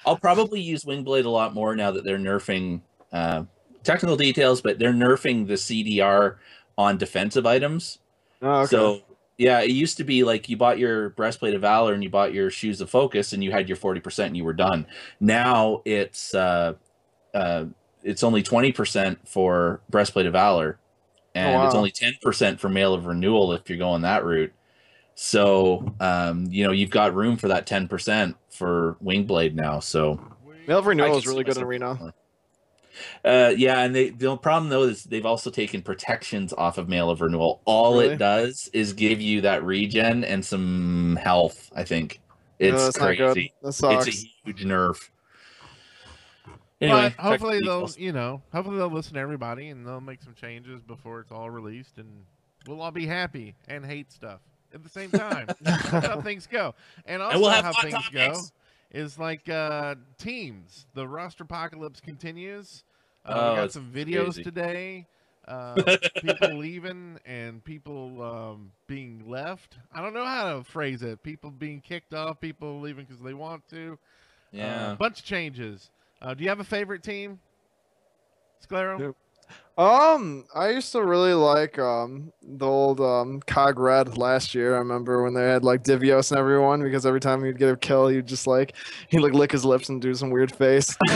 [0.06, 2.82] I'll probably use Wingblade a lot more now that they're nerfing
[3.14, 3.44] uh,
[3.84, 6.38] technical details, but they're nerfing the CDR
[6.78, 8.00] on defensive items.
[8.42, 8.70] Oh, okay.
[8.70, 9.02] So
[9.38, 12.34] yeah, it used to be like you bought your breastplate of valor and you bought
[12.34, 14.86] your shoes of focus and you had your forty percent and you were done.
[15.20, 16.74] Now it's uh,
[17.34, 17.66] uh,
[18.04, 20.80] it's only twenty percent for breastplate of valor,
[21.36, 21.80] and it's wow.
[21.80, 24.54] only ten percent for mail of renewal if you're going that route.
[25.16, 29.80] So um, you know you've got room for that ten percent for Wingblade now.
[29.80, 30.20] So
[30.68, 31.96] Mail of Renewal is really good in Arena.
[31.96, 32.14] more.
[33.24, 37.10] Uh, yeah, and they the problem though is they've also taken protections off of Mail
[37.10, 37.62] of Renewal.
[37.66, 38.14] All Really?
[38.14, 41.72] it does is give you that regen and some health.
[41.76, 42.20] I think
[42.60, 43.34] it's that's not good.
[43.34, 43.54] crazy.
[43.62, 45.10] That It's a huge nerf.
[46.82, 47.98] Anyway, but hopefully they'll, details.
[47.98, 51.50] you know, hopefully they'll listen to everybody and they'll make some changes before it's all
[51.50, 52.26] released, and
[52.68, 54.42] we'll all be happy and hate stuff
[54.74, 55.48] at the same time.
[55.62, 56.76] That's how things go.
[57.06, 58.52] And also, and we'll have how hot things go topics.
[58.94, 60.86] Is like uh, teams.
[60.94, 62.84] The roster apocalypse continues.
[63.26, 64.44] Uh, Oh, we got some videos crazy.
[64.44, 65.08] today.
[65.48, 69.78] Uh, people leaving and people um, being left.
[69.94, 71.22] I don't know how to phrase it.
[71.24, 72.40] People being kicked off.
[72.40, 73.94] People leaving because they want to.
[74.54, 74.96] Uh, Yeah.
[75.00, 75.90] bunch of changes.
[76.22, 77.40] Uh, do you have a favorite team,
[78.66, 79.00] Sclero?
[79.00, 79.16] Yep.
[79.76, 84.76] Um, I used to really like um the old um Cog Red last year.
[84.76, 87.78] I remember when they had like Divios and everyone because every time he'd get a
[87.78, 88.76] kill, he'd just like
[89.10, 90.96] he'd like lick his lips and do some weird face.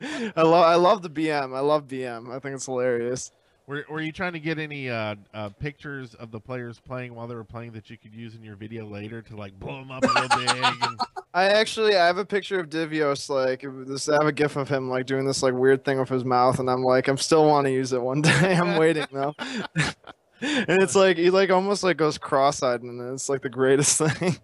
[0.36, 1.54] I love I love the BM.
[1.56, 2.30] I love BM.
[2.34, 3.30] I think it's hilarious.
[3.66, 7.26] Were, were you trying to get any uh, uh, pictures of the players playing while
[7.26, 9.90] they were playing that you could use in your video later to like blow them
[9.90, 10.64] up real big?
[10.82, 11.00] And...
[11.34, 14.68] I actually I have a picture of Divios like this I have a gif of
[14.68, 17.46] him like doing this like weird thing with his mouth and I'm like I'm still
[17.46, 18.54] want to use it one day.
[18.54, 19.34] I'm waiting though.
[20.40, 24.36] and it's like he like almost like goes cross-eyed and it's like the greatest thing.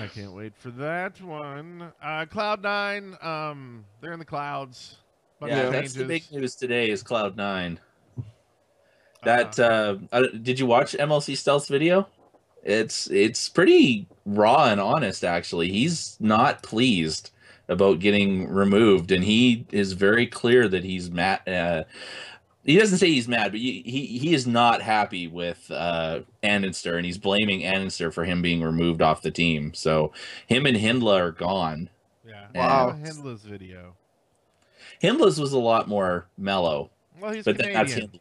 [0.00, 1.92] I can't wait for that one.
[2.02, 4.96] Uh, Cloud Nine, um, they're in the clouds.
[5.40, 6.90] Bunch yeah, that's the big news today.
[6.90, 7.80] Is Cloud Nine.
[9.24, 12.08] That uh, uh, did you watch MLC Stealth's video?
[12.64, 15.24] It's it's pretty raw and honest.
[15.24, 17.30] Actually, he's not pleased
[17.68, 21.48] about getting removed, and he is very clear that he's mad.
[21.48, 21.84] Uh,
[22.64, 26.96] he doesn't say he's mad, but he he, he is not happy with uh, Andinster,
[26.96, 29.72] and he's blaming Andinster for him being removed off the team.
[29.74, 30.12] So
[30.46, 31.90] him and Hindla are gone.
[32.26, 32.46] yeah.
[32.54, 32.88] Wow.
[32.88, 32.96] Wow.
[33.02, 33.94] Hindla's video.
[35.02, 37.86] Hindla's was a lot more mellow, Well, he's but th- Canadian.
[37.86, 38.20] that's Hindla.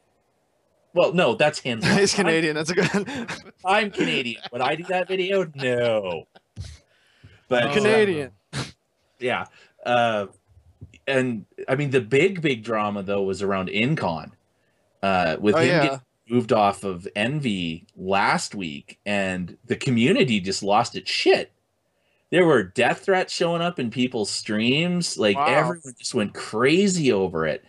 [0.94, 1.98] Well, no, that's Hindla.
[2.00, 2.56] He's Canadian.
[2.56, 3.08] That's a good.
[3.66, 4.42] I'm Canadian.
[4.52, 5.50] Would I do that video?
[5.56, 6.26] No.
[7.48, 7.74] But Oh.
[7.74, 8.32] Canadian.
[9.20, 9.46] yeah.
[9.86, 10.28] Uh,
[11.08, 14.32] and I mean, the big, big drama though was around Incon,
[15.02, 15.84] uh, with Oh him yeah.
[15.84, 21.52] getting moved off of Envy last week, and the community just lost its shit.
[22.30, 25.18] There were death threats showing up in people's streams.
[25.18, 25.48] Like Wow.
[25.48, 27.64] everyone just went crazy over it.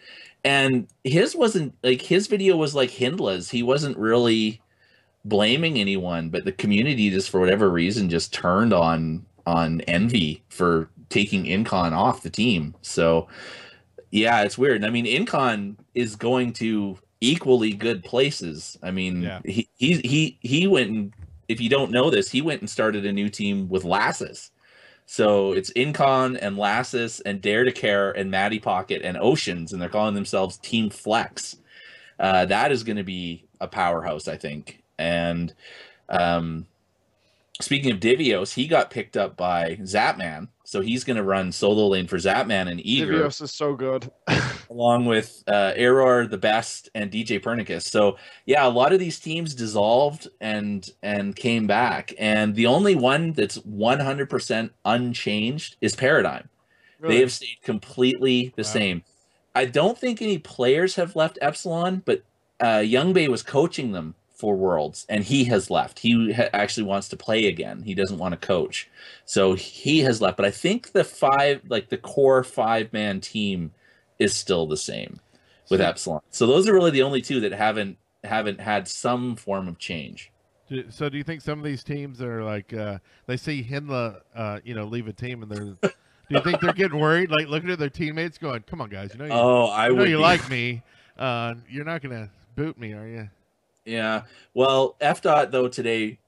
[0.45, 3.51] And his wasn't like his video was like Hindla's.
[3.51, 4.61] He wasn't really
[5.25, 10.89] blaming anyone, but the community just for whatever reason just turned on on Envy for
[11.11, 12.75] taking Incon off the team.
[12.83, 13.29] So
[14.11, 14.85] yeah, it's weird.
[14.85, 18.77] I mean, Incon is going to equally good places.
[18.83, 19.41] I mean, Yeah.
[19.45, 21.13] he he he he went and
[21.49, 24.51] if you don't know this, he went and started a new team with Lassus.
[25.07, 29.83] So it's Incon and Lassus and Dare to Care and Matty Pocket and Oceans, and
[29.83, 31.57] they're calling themselves Team Flex.
[32.19, 34.83] Uh, that is going to be a powerhouse, I think.
[34.99, 35.53] And
[36.09, 36.67] um,
[37.61, 41.89] speaking of Divios, he got picked up by Zapman, so he's going to run solo
[41.89, 44.11] lane for Zapman and Eager Divios is so good.
[44.71, 47.83] along with uh, Error, the best, and DJ Pernicus.
[47.83, 48.17] So
[48.47, 53.33] yeah, a lot of these teams dissolved and and came back, and the only one
[53.33, 56.49] that's 100% unchanged is Paradigm.
[57.01, 57.17] Really.
[57.17, 58.69] They have stayed completely the Wow.
[58.71, 59.05] same.
[59.55, 62.23] I don't think any players have left Epsilon, but
[62.65, 66.01] uh, Young Bay was coaching them for Worlds, and he has left.
[66.01, 67.83] He ha- actually wants to play again.
[67.83, 68.91] He doesn't want to coach,
[69.25, 70.37] so he has left.
[70.37, 73.71] But I think the five, like the core five man team,
[74.19, 75.21] is still the same
[75.71, 76.23] with Epsilon.
[76.31, 80.33] So those are really the only two that haven't haven't had some form of change.
[80.91, 84.59] So do you think some of these teams are like uh, they see Hinla, uh,
[84.65, 87.71] you know, leave a team and they're do you think they're getting worried, like looking
[87.71, 90.11] at their teammates, going, "Come on, guys, you know, you, Oh, I you, know would.
[90.11, 90.83] you be- like me.
[91.17, 93.29] Uh, you're not gonna boot me, are you?"
[93.85, 94.23] Yeah.
[94.55, 96.19] Well, FDOT though today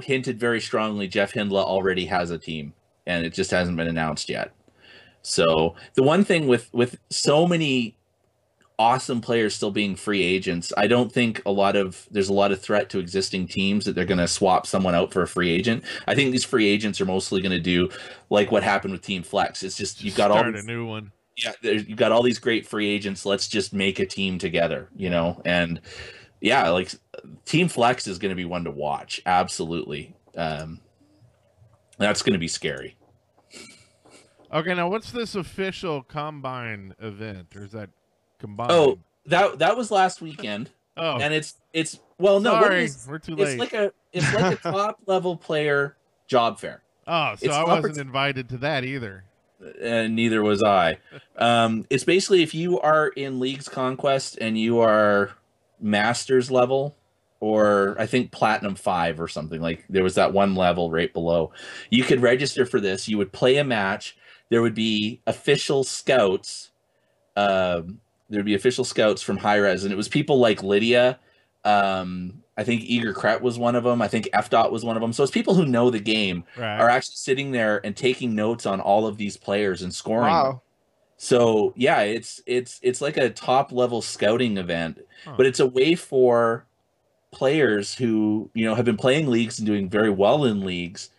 [0.00, 2.72] hinted very strongly Jeff Hindla already has a team,
[3.06, 4.52] and it just hasn't been announced yet.
[5.22, 7.96] So the one thing with with so many
[8.78, 12.52] awesome players still being free agents, I don't think a lot of there's a lot
[12.52, 15.50] of threat to existing teams that they're going to swap someone out for a free
[15.50, 15.84] agent.
[16.06, 17.88] I think these free agents are mostly going to do
[18.30, 19.62] like what happened with Team Flex.
[19.62, 21.12] It's just you've got all these- a new one.
[21.36, 23.24] yeah, you've got all these great free agents.
[23.26, 25.40] Let's just make a team together, you know?
[25.44, 25.80] And
[26.44, 26.92] yeah, like
[27.46, 29.22] Team Flex is going to be one to watch.
[29.24, 30.14] Absolutely.
[30.36, 30.78] Um,
[31.96, 32.96] that's going to be scary.
[34.52, 37.88] Okay, now what's this official combine event, or is that
[38.38, 38.70] combined?
[38.72, 43.18] Oh, that that was last weekend, oh, and it's it's well, no, sorry, is- we're
[43.18, 43.48] too late.
[43.48, 46.82] it's like a it's like a top level player job fair.
[47.06, 49.24] oh, so it's I wasn't invited to that either.
[49.80, 50.98] and neither was I.
[51.36, 55.32] Um, it's basically if you are in League's Conquest and you are
[55.84, 56.96] Masters level,
[57.40, 59.84] or I think Platinum Five or something like.
[59.88, 61.52] There was that one level right below.
[61.90, 63.06] You could register for this.
[63.08, 64.16] You would play a match.
[64.50, 66.70] There would be official scouts.
[67.36, 71.18] Um, there would be official scouts from Hi-Rez, and it was people like Lydia.
[71.64, 74.00] Um, I think Eager Kret was one of them.
[74.00, 75.12] I think F Dot was one of them.
[75.12, 76.78] So it's people who know the game Right.
[76.78, 80.24] are actually sitting there and taking notes on all of these players and scoring.
[80.32, 80.32] them.
[80.32, 80.62] Wow.
[81.16, 85.34] So yeah, it's it's it's like a top level scouting event, Huh.
[85.36, 86.66] but it's a way for
[87.30, 91.10] players who you know have been playing leagues and doing very well in leagues,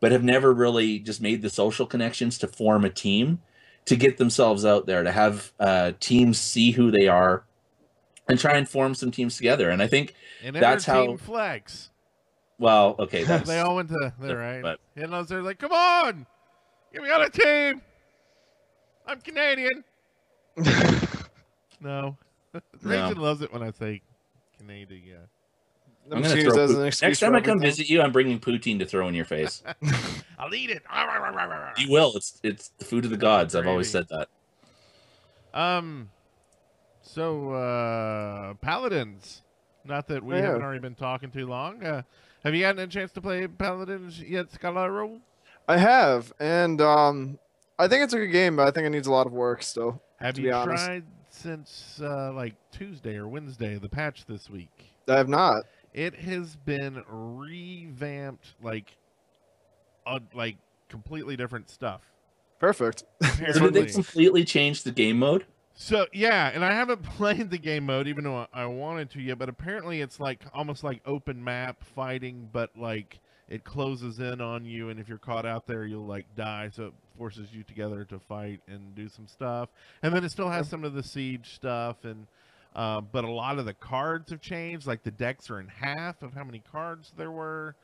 [0.00, 3.40] but have never really just made the social connections to form a team
[3.86, 7.44] to get themselves out there to have uh, teams see who they are
[8.28, 9.70] and try and form some teams together.
[9.70, 11.90] And I think and that's how- Team Flex.
[12.58, 14.62] well, okay, that's they all went to there, right?
[14.62, 16.26] But- and those are like, "Come on,
[16.92, 17.82] get me on a team.
[19.10, 19.84] I'm Canadian."
[21.82, 22.18] No,
[22.82, 24.02] Rachel loves it when I say
[24.58, 25.02] Canadian.
[25.06, 25.14] Yeah.
[26.10, 27.60] I'm I'm gonna throw that as an excuse next time I come everything.
[27.62, 29.62] visit you, I'm bringing poutine to throw in your face.
[30.38, 30.82] I'll eat it.
[31.78, 32.12] You will.
[32.16, 33.54] It's it's the food of the gods.
[33.54, 34.28] I've always said that.
[35.58, 36.10] Um,
[37.02, 39.40] so uh, Paladins.
[39.86, 40.42] Not that we Yeah.
[40.42, 41.82] haven't already been talking too long.
[41.82, 42.02] Uh,
[42.44, 45.20] have you gotten a chance to play Paladins yet, Scalaro?
[45.66, 47.38] I have, and um,
[47.80, 49.62] I think it's a good game, but I think it needs a lot of work
[49.62, 50.02] still.
[50.20, 50.84] Have To you be honest.
[50.84, 54.70] tried since uh, like Tuesday or Wednesday the patch this week?
[55.08, 55.64] I have not.
[55.94, 58.96] It has been revamped, like,
[60.06, 60.56] uh, like
[60.88, 62.02] completely different stuff.
[62.58, 63.04] Perfect.
[63.54, 65.46] So did they completely change the game mode?
[65.74, 69.38] So yeah, and I haven't played the game mode even though I wanted to yet,
[69.38, 73.18] but apparently it's like almost like open map fighting, but like
[73.50, 76.70] it closes in on you, and if you're caught out there, you'll like die.
[76.72, 79.68] So it forces you together to fight and do some stuff,
[80.02, 82.26] and then it still has some of the siege stuff, and
[82.74, 84.86] uh, but a lot of the cards have changed.
[84.86, 87.74] Like the decks are in half of how many cards there were.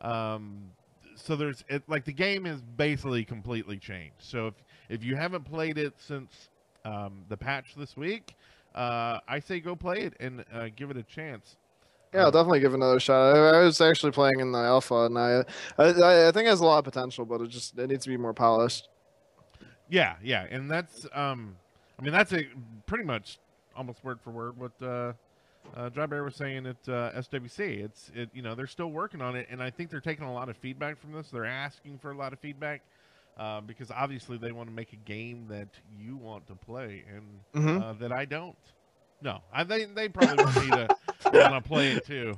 [0.00, 0.70] Um,
[1.16, 4.16] so there's it like the game is basically completely changed.
[4.20, 4.54] So if
[4.88, 6.50] if you haven't played it since
[6.84, 8.34] um, the patch this week,
[8.74, 11.56] uh, I say go play it and uh, give it a chance.
[12.14, 13.34] Yeah, I'll definitely give it another shot.
[13.36, 15.44] I, I was actually playing in the alpha, and I,
[15.78, 18.10] I, I think it has a lot of potential, but it just it needs to
[18.10, 18.88] be more polished.
[19.88, 21.56] Yeah, yeah, and that's um,
[21.98, 22.46] I mean that's a
[22.86, 23.38] pretty much
[23.76, 25.12] almost word for word what uh,
[25.76, 27.84] uh, Dry Bear was saying at uh, SWC.
[27.84, 30.32] It's it you know they're still working on it, and I think they're taking a
[30.32, 31.30] lot of feedback from this.
[31.30, 32.82] They're asking for a lot of feedback.
[33.36, 35.66] Uh, because obviously they want to make a game that
[35.98, 37.82] you want to play and Mhm.
[37.82, 38.54] uh, that I don't.
[39.24, 40.88] No, I think they probably want me to
[41.32, 42.34] want to play it too.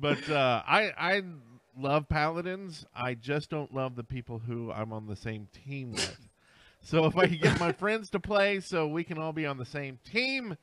[0.00, 1.22] But uh, I I
[1.78, 2.86] love paladins.
[2.94, 6.28] I just don't love the people who I'm on the same team with.
[6.80, 9.58] So if I can get my friends to play, so we can all be on
[9.58, 10.56] the same team,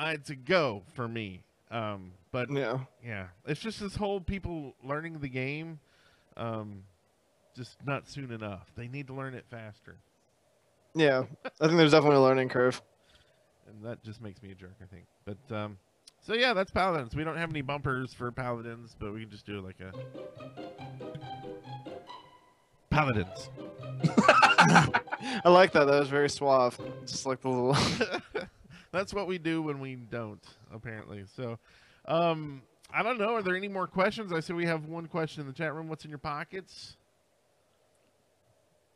[0.00, 1.42] it's a go for me.
[1.70, 2.80] Um, but Yeah.
[3.04, 5.80] yeah, it's just this whole people learning the game,
[6.36, 6.82] um,
[7.56, 8.70] just not soon enough.
[8.76, 9.96] They need to learn it faster,
[10.94, 11.24] Yeah.
[11.60, 12.82] I think there's definitely a learning curve.
[13.68, 14.76] And that just makes me a jerk.
[14.82, 15.04] I think.
[15.24, 15.78] But um,
[16.20, 17.16] so yeah, that's paladins.
[17.16, 19.92] We don't have any bumpers for paladins, but we can just do like a
[22.90, 23.50] paladins.
[25.44, 25.86] I like that.
[25.86, 26.78] That was very suave.
[27.06, 27.76] Just like the little.
[28.92, 31.24] That's what we do when we don't, apparently.
[31.34, 31.58] So,
[32.04, 33.34] um, I don't know.
[33.34, 34.32] Are there any more questions?
[34.32, 35.88] I see we have one question in the chat room.
[35.88, 36.96] What's in your pockets?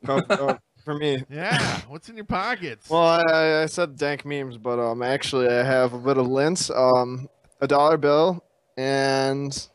[0.06, 1.22] oh, oh, for me.
[1.28, 2.88] Yeah, what's in your pockets?
[2.88, 6.28] Well, I- I, I said dank memes, but um, actually I have a bit of
[6.28, 7.28] lints, um,
[7.60, 8.42] a dollar bill,
[8.78, 9.68] and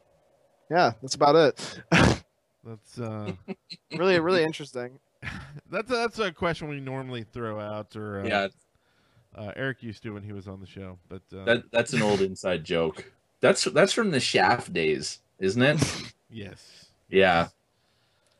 [0.72, 1.82] yeah, that's about it.
[2.64, 3.34] That's uh,
[3.97, 4.99] really, really interesting.
[5.72, 8.47] that's a, that's a question we normally throw out, or uh, Yeah,
[9.36, 10.99] uh, Eric used to when he was on the show.
[11.09, 13.12] But uh, that that's an old inside joke.
[13.39, 15.82] That's that's from the Shaft days, isn't it?
[16.30, 17.47] yes, Yeah,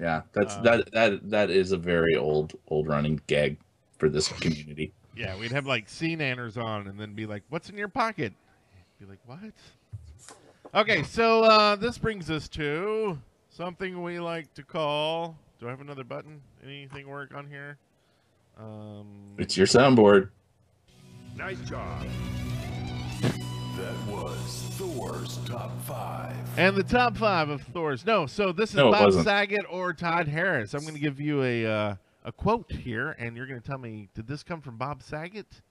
[0.02, 0.24] yeah.
[0.34, 3.58] That's Uh, that that that is a very old old running gag
[4.00, 4.92] for this community.
[5.16, 8.34] yeah, we'd have like SeaNanners on, and then be like, "What's in your pocket?"
[9.00, 9.40] Be like, "What?"
[10.74, 13.18] Okay, so uh, this brings us to
[13.50, 15.38] something we like to call.
[15.60, 16.42] Do I have another button?
[16.64, 17.78] Anything work on here?
[18.58, 20.30] Um, It's your soundboard.
[21.36, 22.06] Nice job.
[23.78, 26.36] That was Thor's top five.
[26.58, 28.06] And the top five of Thor's.
[28.06, 29.26] No, so this is No, Bob wasn't.
[29.26, 30.74] Saget or Todd Harris.
[30.74, 33.78] I'm going to give you a uh, a quote here, and you're going to tell
[33.78, 35.62] me did this come from Bob Saget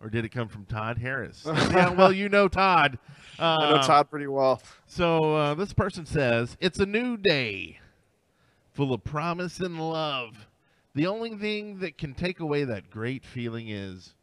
[0.00, 1.42] or did it come from Todd Harris?
[1.46, 2.98] yeah, well, you know Todd.
[3.38, 4.60] Uh, I know Todd pretty well.
[4.86, 7.78] So uh, this person says it's a new day,
[8.72, 10.48] full of promise and love.
[10.94, 14.14] The only thing that can take away that great feeling is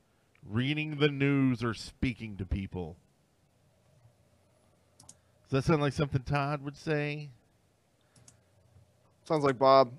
[0.47, 2.97] reading the news or speaking to people.
[5.54, 7.30] Does that sound like something Todd would say?
[9.26, 9.91] Sounds like Bob.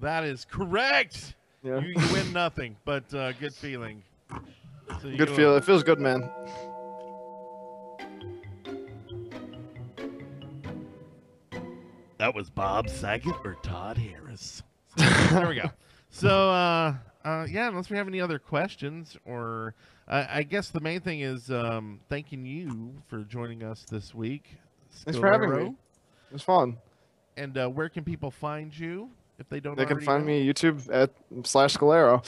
[0.00, 1.34] That is correct.
[1.62, 1.78] Yeah.
[1.80, 4.02] You, you win nothing, but uh, good feeling.
[5.02, 5.52] So Good feel.
[5.52, 6.26] uh, It feels good, man.
[12.16, 14.62] That was Bob Saget or Todd Harris.
[14.96, 15.70] there we go.
[16.08, 16.94] So, uh,
[17.26, 19.74] uh, yeah, unless we have any other questions, or
[20.08, 24.56] I I guess the main thing is um, thanking you for joining us this week.
[25.04, 25.66] Thanks for having me.
[25.66, 26.76] It was fun.
[27.36, 29.76] And uh, where can people find you if they don't?
[29.76, 29.84] Know?
[29.84, 30.32] They can find know?
[30.32, 31.10] me YouTube at
[31.44, 32.24] slash Scalero.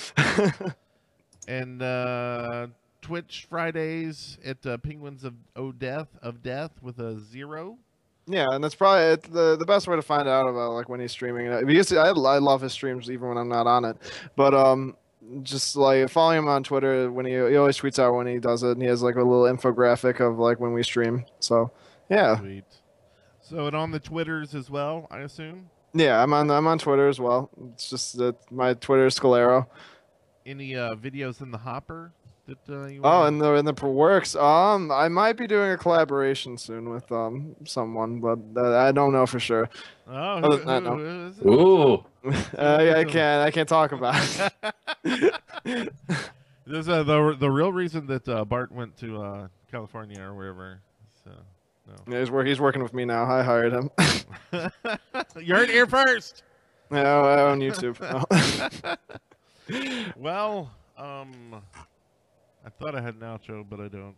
[1.49, 2.67] and uh,
[3.01, 7.79] Twitch Fridays at uh, Penguins of O Death of Death with a zero.
[8.27, 11.13] yeah, and that's probably the the best way to find out about like when he's
[11.13, 13.97] streaming because I I love his streams even when I'm not on it.
[14.37, 14.97] But um,
[15.43, 18.63] just like following him on Twitter when he he always tweets out when he does
[18.63, 21.25] it, and he has like a little infographic of like when we stream.
[21.41, 21.71] So
[22.09, 22.65] yeah, Sweet.
[23.41, 25.71] So and on the Twitters as well, I assume.
[25.95, 27.51] yeah, I'm on I'm on Twitter as well.
[27.73, 29.67] It's just that my Twitter is Scalero.
[30.47, 32.13] Any uh, videos in the hopper
[32.49, 33.01] that uh, you?
[33.05, 34.35] Oh, wanna- and the in the works.
[34.35, 39.13] Um, I might be doing a collaboration soon with um someone, but uh, I don't
[39.13, 39.69] know for sure.
[40.09, 40.97] oh, other who, that, who- no.
[40.97, 41.39] who is?
[41.47, 42.05] Ooh,
[42.59, 44.53] uh, I can't I can't talk about
[45.05, 45.35] it.
[46.67, 50.35] This is uh, the the real reason that uh, Bart went to uh, California or
[50.35, 50.81] wherever.
[51.25, 51.31] So
[52.07, 53.25] Yeah, he's, work, he's working with me now.
[53.25, 53.91] I hired him.
[54.53, 56.43] you heard it here first.
[56.91, 57.97] yeah, I own YouTube.
[60.17, 61.63] Well, um,
[62.69, 64.15] I thought I had an outro, but I don't.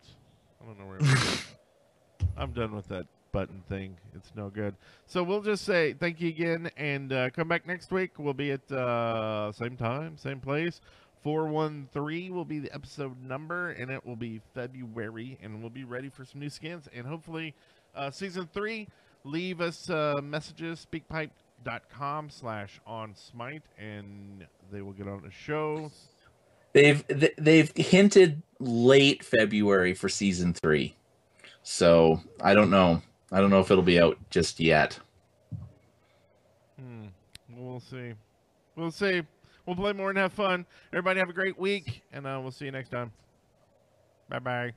[0.60, 0.98] I don't know where.
[2.36, 3.96] I'm done with that button thing.
[4.12, 4.74] It's no good.
[5.06, 8.18] So we'll just say thank you again, and uh, come back next week.
[8.18, 10.80] We'll be at uh, same time, same place.
[11.22, 15.70] Four one three will be the episode number, and it will be February, and we'll
[15.70, 17.54] be ready for some new skins, and hopefully,
[17.94, 18.88] uh, season three.
[19.22, 25.88] Leave us uh, messages, speakpipe.com slash on smite, and they will get on the show.
[26.72, 27.04] They've
[27.36, 30.94] they've hinted late February for season three,
[31.62, 33.02] so I don't know.
[33.32, 34.98] I don't know if it'll be out just yet.
[36.78, 37.06] Hmm.
[37.56, 38.14] We'll see.
[38.76, 39.22] We'll see.
[39.66, 40.66] We'll play more and have fun.
[40.92, 43.12] Everybody have a great week, and uh, we'll see you next time.
[44.28, 44.72] Bye bye.